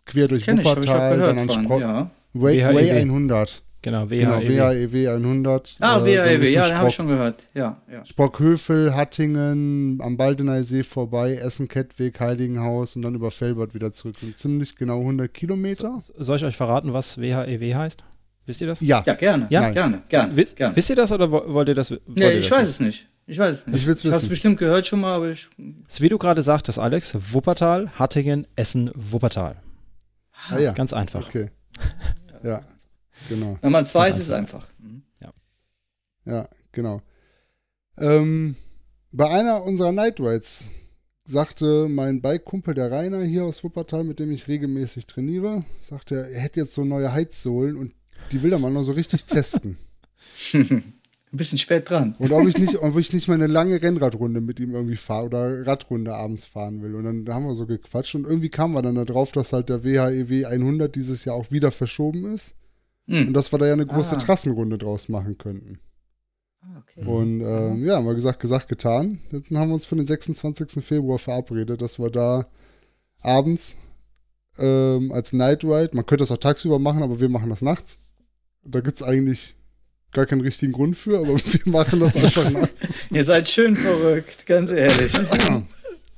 [0.05, 2.11] quer durch Kenn ich, habe ich Wuppertal, dann an von, Spro ja.
[2.33, 2.75] Way, WHEW.
[2.75, 3.63] Way 100.
[3.83, 4.93] Genau, Genau, WHEW.
[4.93, 5.77] WHEW 100.
[5.81, 7.47] Ah, äh, WAEW, Richtung ja, den habe ich schon gehört.
[7.55, 8.05] Ja, ja.
[8.05, 14.21] Sprockhövel, Hattingen, am Baldener See vorbei, Essen-Kettweg, Heiligenhaus und dann über Felbert wieder zurück.
[14.21, 16.03] Sind ziemlich genau 100 Kilometer.
[16.19, 18.05] Soll ich euch verraten, was WHEW heißt?
[18.47, 18.81] Wisst ihr das?
[18.81, 19.47] Ja, Ja, gerne.
[19.51, 19.61] Ja?
[19.63, 19.73] Nein.
[19.75, 20.37] gerne, gerne.
[20.37, 20.75] Wiss, gerne.
[20.77, 21.91] Wisst ihr das oder wo- wollt ihr das?
[21.91, 23.09] wollt Nee, ihr ich das weiß es nicht.
[23.27, 23.77] Ich weiß es nicht.
[23.77, 24.29] Ich will's hab's wissen.
[24.29, 25.49] bestimmt gehört schon mal, aber ich.
[25.87, 29.57] Das ist, wie du gerade sagtest, Alex, Wuppertal, Hattingen, Essen, Wuppertal.
[30.51, 30.73] ah, ja.
[30.73, 31.27] Ganz einfach.
[31.27, 31.51] Okay.
[32.43, 32.63] Ja,
[33.29, 33.59] genau.
[33.61, 34.67] Wenn man es weiß, ist es einfach.
[34.79, 35.03] Mhm.
[36.25, 37.01] Ja, genau.
[37.99, 38.57] Ähm,
[39.13, 40.69] bei einer unserer Night Rides
[41.25, 46.31] sagte mein Bike-Kumpel, der Rainer hier aus Wuppertal, mit dem ich regelmäßig trainiere, sagte er,
[46.31, 47.93] er hätte jetzt so neue Heizsohlen und
[48.33, 49.77] die will er mal noch so richtig testen.
[50.53, 52.17] Ein bisschen spät dran.
[52.19, 55.27] Und ob ich nicht, ob ich nicht mal eine lange Rennradrunde mit ihm irgendwie fahre
[55.27, 56.97] oder Radrunde abends fahren will.
[56.97, 59.85] Und dann haben wir so gequatscht und irgendwie kamen wir dann darauf, dass halt der
[59.85, 62.57] WHEW 100 dieses Jahr auch wieder verschoben ist.
[63.11, 63.29] Hm.
[63.29, 64.19] Und dass wir da ja eine große Ah.
[64.19, 65.81] Trassenrunde draus machen könnten.
[66.61, 67.05] Ah, okay.
[67.05, 69.19] Und ähm, ja, haben wir gesagt, gesagt, getan.
[69.33, 70.85] Dann haben wir uns für den 26.
[70.85, 72.47] Februar verabredet, dass wir da
[73.23, 73.77] abends
[74.59, 78.01] ähm, als Night Ride, man könnte das auch tagsüber machen, aber wir machen das nachts.
[78.63, 79.57] Da gibt es eigentlich
[80.13, 83.11] gar keinen richtigen Grund für, aber wir machen das einfach nachts.
[83.11, 85.13] Ihr seid schön verrückt, ganz ehrlich.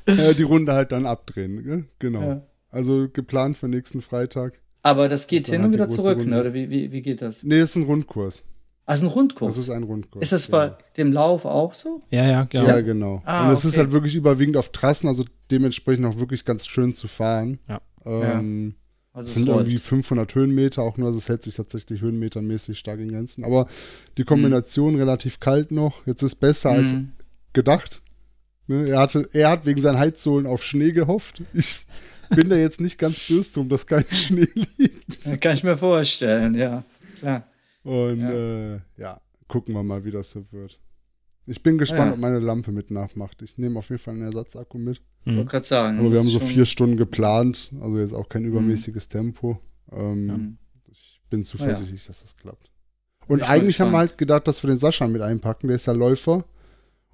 [0.07, 1.85] äh, die Runde halt dann abdrehen, gell?
[1.99, 2.23] genau.
[2.23, 2.47] Ja.
[2.71, 4.61] Also geplant für nächsten Freitag.
[4.83, 6.31] Aber das geht ist hin halt und wieder zurück, Runde.
[6.31, 6.41] ne?
[6.41, 7.43] Oder wie, wie, wie geht das?
[7.45, 8.45] Nee, ist ein Rundkurs.
[8.85, 9.55] Also ein Rundkurs.
[9.55, 10.23] Das ist ein Rundkurs.
[10.23, 10.59] Ist das ja.
[10.69, 12.03] bei dem Lauf auch so?
[12.11, 12.67] Ja, ja, genau.
[12.67, 13.23] Ja, genau.
[13.25, 13.85] Ah, und es ist okay.
[13.85, 17.61] halt wirklich überwiegend auf Trassen, also dementsprechend auch wirklich ganz schön zu fahren.
[17.69, 17.81] Ja.
[18.05, 18.75] Ähm,
[19.13, 22.99] Also Es sind irgendwie 500 Höhenmeter auch nur, also es hält sich tatsächlich höhenmetermäßig stark
[22.99, 23.45] in Grenzen.
[23.45, 23.69] Aber
[24.19, 26.05] die Kombination relativ kalt noch.
[26.07, 27.13] Jetzt ist besser als Mhm.
[27.53, 28.03] gedacht.
[28.67, 28.89] Ne?
[28.89, 31.43] Er, hatte, er hat wegen seinen Heizsohlen auf Schnee gehofft.
[31.55, 31.87] Ich
[32.35, 35.25] bin da jetzt nicht ganz böse drum, dass kein Schnee liegt.
[35.27, 36.85] Das kann ich mir vorstellen, ja.
[37.21, 37.47] Klar.
[37.85, 38.31] Und Ja.
[38.33, 40.79] ja, äh, ja gucken wir mal, wie das so wird.
[41.47, 42.13] Ich bin gespannt, Ja.
[42.15, 43.43] ob meine Lampe mit nachmacht.
[43.43, 45.03] Ich nehme auf jeden Fall einen Ersatzakku mit.
[45.25, 45.99] Ich wollte gerade sagen.
[45.99, 49.59] Aber wir haben so vier Stunden geplant, also jetzt auch kein übermäßiges Tempo.
[49.93, 50.59] Ähm, Mhm.
[50.91, 52.71] Ich bin zuversichtlich, dass das klappt.
[53.29, 55.87] Und ich eigentlich haben wir halt gedacht, dass wir den Sascha mit einpacken, der ist
[55.87, 56.45] ja Läufer.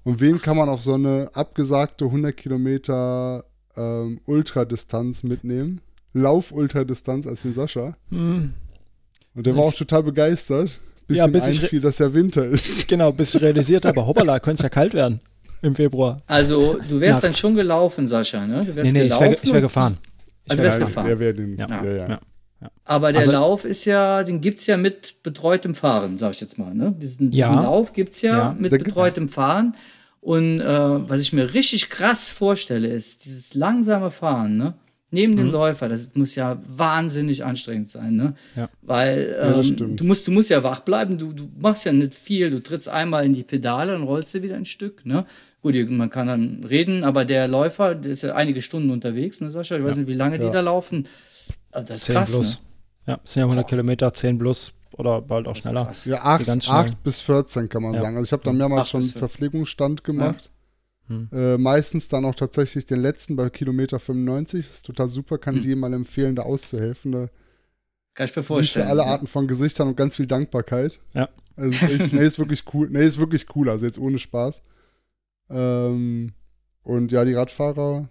[0.03, 3.45] Und wen kann man auf so eine abgesagte 100 Kilometer
[3.79, 5.81] ähm, Ultradistanz mitnehmen?
[6.13, 7.95] Lauf-Ultradistanz als den Sascha.
[8.09, 8.53] Hm,
[9.35, 10.77] Und der war auch total begeistert,
[11.07, 12.87] bis Ja, ihm bis ich einfiel, dass ja Winter ist.
[12.87, 15.21] genau, bis ich realisiert habe, hoppala, könnte es ja kalt werden
[15.61, 16.17] im Februar.
[16.27, 17.21] Also, du wärst Nachts.
[17.21, 18.63] dann schon gelaufen, Sascha, ne?
[18.65, 19.23] Du wärst Nee, nee, ich gelaufen.
[19.31, 19.97] wäre ich wär gefahren.
[20.45, 21.05] Ich Ah, du wär wärst gefahren.
[21.05, 21.07] gefahren.
[21.07, 21.57] Er wäre den.
[21.57, 21.67] Ja.
[21.67, 22.09] Ja, ja.
[22.61, 22.71] Ja.
[22.85, 26.57] aber der Also- Lauf ist ja, den gibt's ja mit betreutem Fahren, sag ich jetzt
[26.57, 26.93] mal, ne?
[26.97, 27.61] Diesen, diesen Ja.
[27.61, 28.55] Lauf gibt's ja, Ja.
[28.57, 29.75] mit betreutem Fahren.
[30.21, 30.65] Und äh,
[31.09, 34.73] was ich mir richtig krass vorstelle, ist dieses langsame Fahren, ne?
[35.11, 38.35] Neben dem Läufer, das muss ja wahnsinnig anstrengend sein, ne?
[38.55, 38.69] Ja.
[38.83, 39.99] Weil Ja, ähm, stimmt.
[39.99, 42.89] du, musst, du musst ja wach bleiben, du, du machst ja nicht viel, du trittst
[42.89, 45.25] einmal in die Pedale und rollst du wieder ein Stück, ne?
[45.61, 49.49] Gut, man kann dann reden, aber der Läufer, der ist ja einige Stunden unterwegs, ne,
[49.51, 49.77] Sascha?
[49.77, 50.51] Ich weiß nicht, wie lange die Ja.
[50.51, 51.07] da laufen.
[51.71, 52.59] Also Das ist 10 krass, plus.
[53.07, 53.13] ne?
[53.13, 55.85] Ja, sind ja 100 Kilometer, 10 plus oder bald auch schneller.
[55.85, 56.05] Krass.
[56.05, 56.77] Ja, 8, ganz schnell.
[56.77, 58.01] 8 bis 14 kann man Ja.
[58.01, 58.15] sagen.
[58.17, 59.19] Also ich habe da mehrmals Acht schon bis 14.
[59.19, 60.51] Verpflegungsstand gemacht.
[61.07, 61.27] Hm.
[61.31, 64.67] Äh, meistens dann auch tatsächlich den letzten bei Kilometer 95.
[64.67, 67.11] Das ist total super, kann ich jedem mal empfehlen, da auszuhelfen.
[67.11, 67.29] Da
[68.13, 68.87] Kann ich mir siehst du vorstellen.
[68.89, 69.07] alle ja.
[69.07, 70.99] Arten von Gesichtern und ganz viel Dankbarkeit.
[71.15, 71.29] Ja.
[71.55, 72.89] Also ist echt, nee, ist wirklich cool.
[72.91, 74.61] Nee, ist wirklich cool, also jetzt ohne Spaß.
[75.49, 76.31] Ähm,
[76.83, 78.07] und ja, die Radfahrer,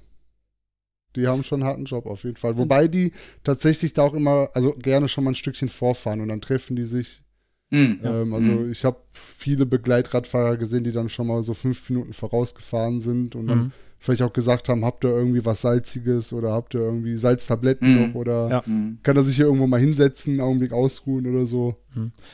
[1.17, 2.59] die haben schon einen harten Job auf jeden Fall.
[2.59, 3.13] Wobei die
[3.45, 6.83] tatsächlich da auch immer, also gerne schon mal ein Stückchen vorfahren und dann treffen die
[6.87, 7.23] sich
[7.71, 8.01] Mhm.
[8.03, 8.71] ähm, also Mhm.
[8.73, 13.47] ich habe viele Begleitradfahrer gesehen, die dann schon mal so fünf Minuten vorausgefahren sind und
[13.47, 13.73] dann Mhm.
[13.99, 18.01] vielleicht auch gesagt haben, habt ihr irgendwie was Salziges oder habt ihr irgendwie Salztabletten Mhm.
[18.09, 18.63] noch oder Ja.
[18.65, 19.01] Mhm.
[19.03, 21.77] kann er sich hier irgendwo mal hinsetzen, einen Augenblick ausruhen oder so.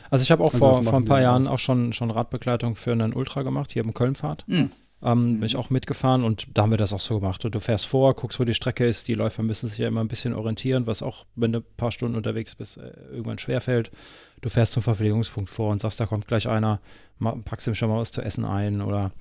[0.08, 2.92] Also ich habe auch Also vor, vor ein paar Jahren auch schon, schon Radbegleitung für
[2.92, 4.44] einen Ultra gemacht, hier im Kölnfahrt.
[4.46, 4.70] Mhm.
[5.04, 7.44] Ähm, bin ich auch mitgefahren und da haben wir das auch so gemacht.
[7.44, 9.06] Du fährst vor, guckst, wo die Strecke ist.
[9.06, 11.90] Die Läufer müssen sich ja immer ein bisschen orientieren, was auch, wenn du ein paar
[11.90, 13.90] Stunden unterwegs bist, äh, irgendwann schwerfällt.
[14.40, 16.80] Du fährst zum Verpflegungspunkt vor und sagst, da kommt gleich einer,
[17.44, 19.12] packst ihm schon mal was zu essen ein oder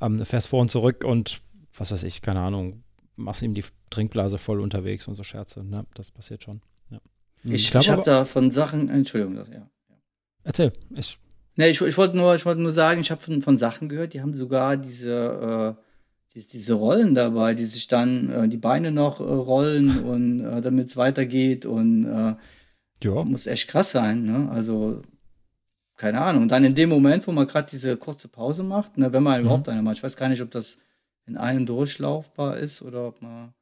[0.00, 1.42] ähm, fährst vor und zurück und
[1.76, 2.84] was weiß ich, keine Ahnung,
[3.16, 5.64] machst ihm die Trinkblase voll unterwegs und so Scherze.
[5.64, 5.86] Ne?
[5.94, 6.60] Das passiert schon.
[7.42, 9.68] Ich, Ich ich, glaub habe da von Sachen, Entschuldigung, das, ja.
[10.42, 10.72] Erzähl.
[10.94, 11.18] Ich,
[11.56, 14.12] Nee, ich, ich wollte nur, ich wollte nur sagen, ich habe von, von Sachen gehört,
[14.12, 15.82] die haben sogar diese, äh,
[16.34, 20.60] die, diese Rollen dabei, die sich dann äh, die Beine noch äh, rollen und äh,
[20.60, 22.34] damit es weitergeht und äh,
[23.04, 23.24] ja.
[23.24, 24.50] muss echt krass sein, ne?
[24.50, 25.02] Also
[25.96, 26.42] keine Ahnung.
[26.42, 29.40] Und dann in dem Moment, wo man gerade diese kurze Pause macht, ne, wenn man
[29.40, 29.46] Mhm.
[29.46, 30.82] überhaupt eine macht, ich weiß gar nicht, ob das
[31.26, 33.54] in einem durchlaufbar ist oder ob man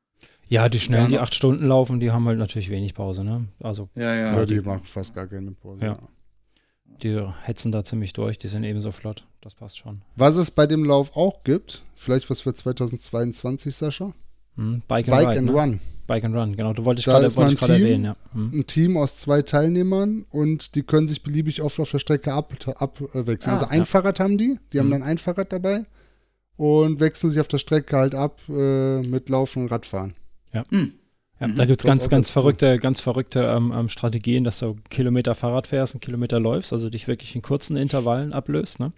[0.48, 3.46] Ja, die schnellen, die acht Stunden laufen, die haben halt natürlich wenig Pause, ne?
[3.60, 4.46] Also ja, Ja, ja.
[4.46, 5.84] die machen fast gar keine Pause.
[5.86, 5.92] Ja.
[5.92, 5.98] Ja.
[7.02, 9.26] Die hetzen da ziemlich durch, die sind ebenso flott.
[9.40, 10.00] Das passt schon.
[10.16, 14.12] Was es bei dem Lauf auch gibt, vielleicht was für 2022, Sascha?
[14.56, 15.52] Hm, Bike and, Bike Ride, and ne?
[15.52, 15.80] Run.
[16.06, 16.72] Bike and Run, genau.
[16.72, 18.16] Du wolltest Da gerade wollte erwähnen, ja.
[18.32, 18.52] Hm.
[18.54, 22.52] Ein Team aus zwei Teilnehmern und die können sich beliebig oft auf der Strecke ab,
[22.76, 23.50] abwechseln.
[23.50, 23.84] Ah, also ein ja.
[23.84, 24.92] Fahrrad haben die, die haben Mhm.
[24.92, 25.84] dann ein Fahrrad dabei
[26.56, 30.14] und wechseln sich auf der Strecke halt ab äh, mit Laufen und Radfahren.
[30.52, 30.92] Hm.
[31.44, 31.54] Ja, Mhm.
[31.56, 32.32] da gibt es ganz, ganz ganz cool.
[32.32, 36.90] verrückte, ganz verrückte ähm, ähm, Strategien, dass du Kilometer Fahrrad fährst, einen Kilometer läufst, also
[36.90, 38.80] dich wirklich in kurzen Intervallen ablöst.
[38.80, 38.92] Ne?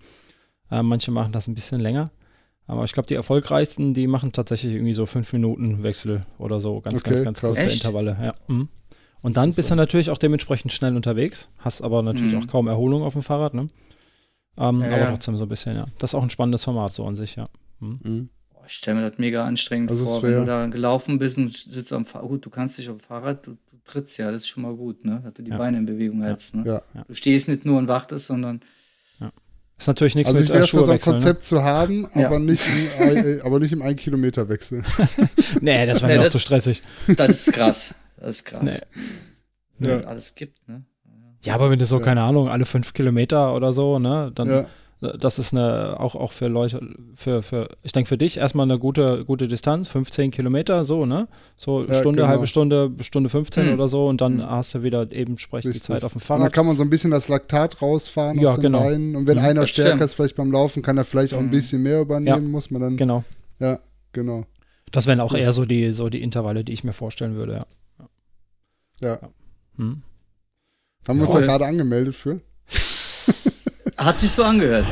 [0.70, 2.07] Ähm, manche machen das ein bisschen länger.
[2.68, 6.80] Aber ich glaube, die erfolgreichsten, die machen tatsächlich irgendwie so fünf Minuten Wechsel oder so.
[6.80, 7.49] Ganz, Okay, ganz, ganz krass.
[7.57, 7.76] kurze Echt?
[7.84, 8.16] Intervalle.
[8.20, 8.32] Ja.
[8.49, 8.68] Mhm.
[9.22, 12.42] Und dann bist du natürlich auch dementsprechend schnell unterwegs, hast aber natürlich Mhm.
[12.42, 13.55] auch kaum Erholung auf dem Fahrrad.
[13.55, 13.68] Ne?
[14.59, 15.07] Ähm, Ja, aber ja.
[15.11, 15.84] trotzdem so ein bisschen, ja.
[15.99, 17.44] Das ist auch ein spannendes Format so an sich, ja.
[17.80, 18.01] Hm.
[18.03, 18.28] Mhm.
[18.66, 21.92] Ich stelle mir das mega anstrengend Das vor, wenn du da gelaufen bist und sitzt
[21.92, 22.28] am Fahrrad.
[22.28, 24.74] Gut, du kannst dich auf dem Fahrrad, du, du trittst ja, das ist schon mal
[24.74, 25.20] gut, ne?
[25.24, 25.58] Dass du die Ja.
[25.58, 26.26] Beine in Bewegung Ja.
[26.28, 26.54] hältst.
[26.54, 26.64] Ne?
[26.94, 27.04] Ja.
[27.06, 28.60] Du stehst nicht nur und wartest, sondern
[29.78, 32.26] Ist natürlich nichts Also mit ich wäre für so ein Schuhwechseln, Konzept zu haben, Ja.
[32.28, 32.64] aber, nicht
[32.98, 34.78] im, ein- äh, aber nicht im 1-Kilometer-Wechsel.
[34.78, 34.84] Ne?
[35.60, 36.82] Nee, das wäre Nee, mir auch das- zu stressig.
[37.14, 37.94] das ist krass.
[38.16, 38.80] Das ist krass.
[39.78, 39.88] Nee.
[39.88, 39.96] Ja.
[39.96, 40.84] Und alles gibt, ne?
[41.42, 42.02] Ja, aber wenn du so, Ja.
[42.04, 44.66] keine Ahnung, alle fünf Kilometer oder so, ne, dann Ja,
[45.01, 46.80] das ist eine, auch, auch für Leute,
[47.16, 51.28] für, für, ich denke für dich erstmal eine gute, gute Distanz, 15 Kilometer, so, ne?
[51.57, 52.28] So Ja, Stunde, genau.
[52.28, 53.74] halbe Stunde, Stunde 15 Hm.
[53.74, 54.51] oder so und dann Hm.
[54.51, 55.78] hast du wieder eben entsprechend die.
[55.80, 56.53] Zeit auf dem Und dann Fahrrad.
[56.55, 58.84] kann man so ein bisschen das Laktat rausfahren Ja, aus den genau.
[58.84, 59.16] Beinen.
[59.16, 59.44] Und wenn Mhm.
[59.44, 60.03] einer stärker stimmt.
[60.03, 61.51] ist, vielleicht beim Laufen, kann er vielleicht auch ein Mhm.
[61.51, 62.97] bisschen mehr übernehmen, muss man dann.
[62.97, 63.22] Genau.
[63.59, 63.78] Ja,
[64.12, 64.44] genau.
[64.92, 68.09] Das wären auch eher so die, so die Intervalle, die ich mir vorstellen würde, ja.
[69.01, 69.18] Ja.
[69.76, 70.01] Hm.
[71.07, 72.40] Haben wir uns da gerade angemeldet für?
[74.07, 74.86] Hat sich so angehört.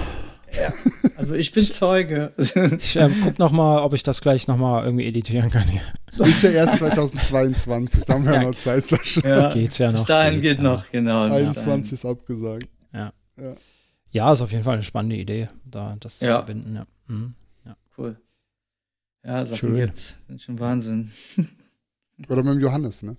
[0.52, 0.72] Ja.
[1.16, 2.32] Also ich bin Zeuge.
[2.78, 5.66] Ich ähm, guck noch mal, ob ich das gleich noch mal irgendwie editieren kann.
[5.68, 5.82] Hier.
[6.26, 8.48] Ist ja erst 2022, da haben wir ja Ja.
[8.50, 9.20] noch Zeit, Sascha.
[9.26, 9.52] ja.
[9.52, 9.94] Geht's ja noch.
[9.94, 11.28] Bis dahin geht ja noch, genau.
[11.28, 12.68] bis 21 ist abgesagt.
[14.10, 16.36] Ja, ist auf jeden Fall eine spannende Idee, da das zu Ja.
[16.36, 16.86] verbinden, ja.
[17.08, 17.34] Mhm.
[17.64, 17.76] dahin.
[17.98, 18.16] Cool.
[19.24, 19.74] Ja, Sachen Schön.
[19.76, 20.20] gibt's.
[20.28, 21.10] Das ist schon Wahnsinn.
[22.28, 23.16] Oder mit dem Johannes, ne?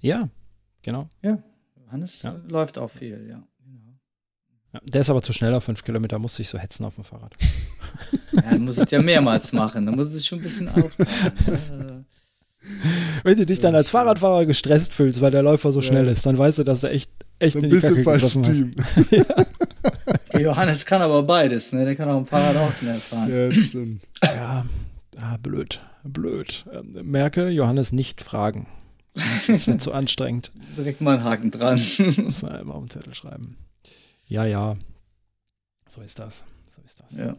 [0.00, 0.28] Ja,
[0.82, 1.08] genau.
[1.22, 1.38] Ja.
[2.24, 3.42] äh, läuft auch viel, ja.
[4.72, 7.04] Ja, der ist aber zu schnell auf fünf Kilometer, muss sich so hetzen auf dem
[7.04, 7.34] Fahrrad.
[8.32, 9.84] Ja, dann muss es ja mehrmals machen.
[9.86, 11.78] Dann muss es schon ein bisschen aufteilen.
[11.78, 12.04] ne?
[13.24, 15.86] Wenn du dich dann als Fahrradfahrer gestresst fühlst, weil der Läufer so Ja.
[15.86, 17.10] schnell ist, dann weißt du, dass er echt,
[17.40, 18.42] echt Ein in die bisschen hast.
[18.44, 18.70] Team.
[20.32, 21.84] Der Johannes kann aber beides, ne?
[21.84, 23.28] Der kann auch im Fahrrad auch schnell fahren.
[23.30, 24.02] Ja, stimmt.
[24.22, 24.64] Ja,
[25.20, 26.64] ah, blöd, blöd.
[26.72, 28.68] Ähm, merke, Johannes nicht fragen.
[29.48, 30.52] Das wird zu anstrengend.
[30.76, 31.80] Direkt mal einen Haken dran.
[32.24, 33.56] Muss man immer auf den Zettel schreiben.
[34.30, 34.76] Ja, ja.
[35.88, 36.44] So ist das.
[36.68, 37.18] So ist das.
[37.18, 37.34] ja.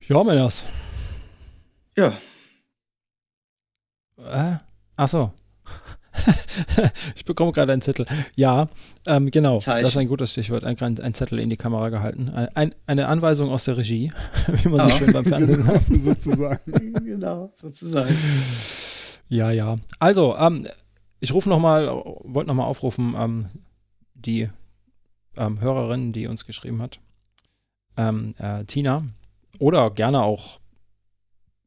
[0.00, 0.64] Ja, Männers.
[1.96, 2.12] ja,
[4.16, 4.56] Äh?
[4.96, 5.32] Ach so.
[7.14, 8.04] ich bekomme gerade einen Zettel.
[8.34, 8.68] Ja,
[9.06, 9.58] ähm, genau.
[9.60, 9.82] Zeichen.
[9.84, 10.64] Das ist ein gutes Stichwort.
[10.64, 12.30] Ein, ein Zettel in die Kamera gehalten.
[12.30, 14.10] Ein, eine Anweisung aus der Regie,
[14.48, 14.98] wie man so Ah.
[14.98, 15.86] schön beim Fernsehen sagt.
[15.86, 16.92] Genau, sozusagen.
[17.04, 18.16] genau, sozusagen.
[19.28, 19.76] Ja, ja.
[20.00, 20.66] Also, ähm,
[21.20, 23.46] ich rufe nochmal, wollte nochmal aufrufen, ähm,
[24.18, 24.50] die
[25.36, 26.98] ähm, Hörerin, die uns geschrieben hat,
[27.96, 29.00] ähm, äh, Tina,
[29.58, 30.60] oder gerne auch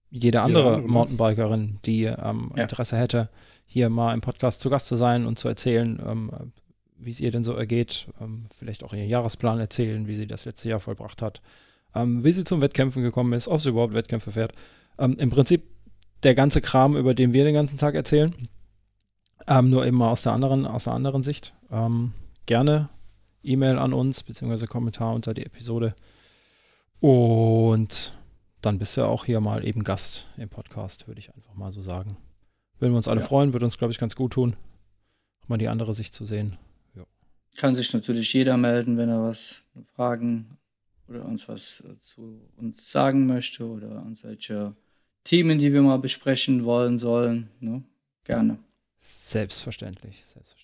[0.09, 0.87] jede andere andere, ne?
[0.87, 2.63] Mountainbikerin, die ähm, Ja.
[2.63, 3.29] Interesse hätte,
[3.65, 6.31] hier mal im Podcast zu Gast zu sein und zu erzählen, ähm,
[6.97, 10.45] wie es ihr denn so ergeht, ähm, vielleicht auch ihren Jahresplan erzählen, wie sie das
[10.45, 11.41] letzte Jahr vollbracht hat,
[11.95, 14.53] ähm, wie sie zum Wettkämpfen gekommen ist, ob sie überhaupt Wettkämpfe fährt.
[14.97, 15.63] Im Prinzip
[16.21, 18.31] der ganze Kram, über den wir den ganzen Tag erzählen.
[19.63, 21.55] Nur eben mal aus der anderen, aus der anderen Sicht.
[22.51, 22.87] Gerne
[23.43, 25.95] E-Mail an uns, beziehungsweise Kommentar unter die Episode.
[26.99, 28.11] Und
[28.59, 31.81] dann bist du auch hier mal eben Gast im Podcast, würde ich einfach mal so
[31.81, 32.17] sagen.
[32.77, 33.25] Würden wir uns alle Ja.
[33.25, 34.53] freuen, würde uns, glaube ich, ganz gut tun,
[35.47, 36.57] mal die andere Sicht zu sehen.
[37.55, 40.57] Kann sich natürlich jeder melden, wenn er was Fragen
[41.07, 44.75] oder uns was äh, zu uns sagen möchte oder uns welche
[45.23, 47.49] Themen, die wir mal besprechen wollen sollen.
[47.61, 47.81] Ne?
[48.25, 48.59] Gerne.
[48.97, 50.60] Selbstverständlich, selbstverständlich.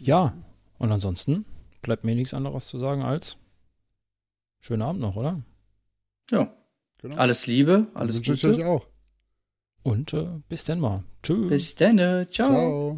[0.00, 0.34] Ja,
[0.78, 1.44] und ansonsten
[1.82, 3.36] bleibt mir nichts anderes zu sagen als
[4.60, 5.42] schönen Abend noch, oder?
[6.30, 6.52] Ja,
[6.98, 7.16] Genau.
[7.16, 8.54] alles Liebe, alles Wünsche ich Gute.
[8.56, 8.86] euch auch.
[9.82, 11.04] Und äh, bis denn mal.
[11.22, 11.48] Tschüss.
[11.48, 11.96] Bis dann.
[11.98, 12.26] Ciao.
[12.30, 12.96] Ciao.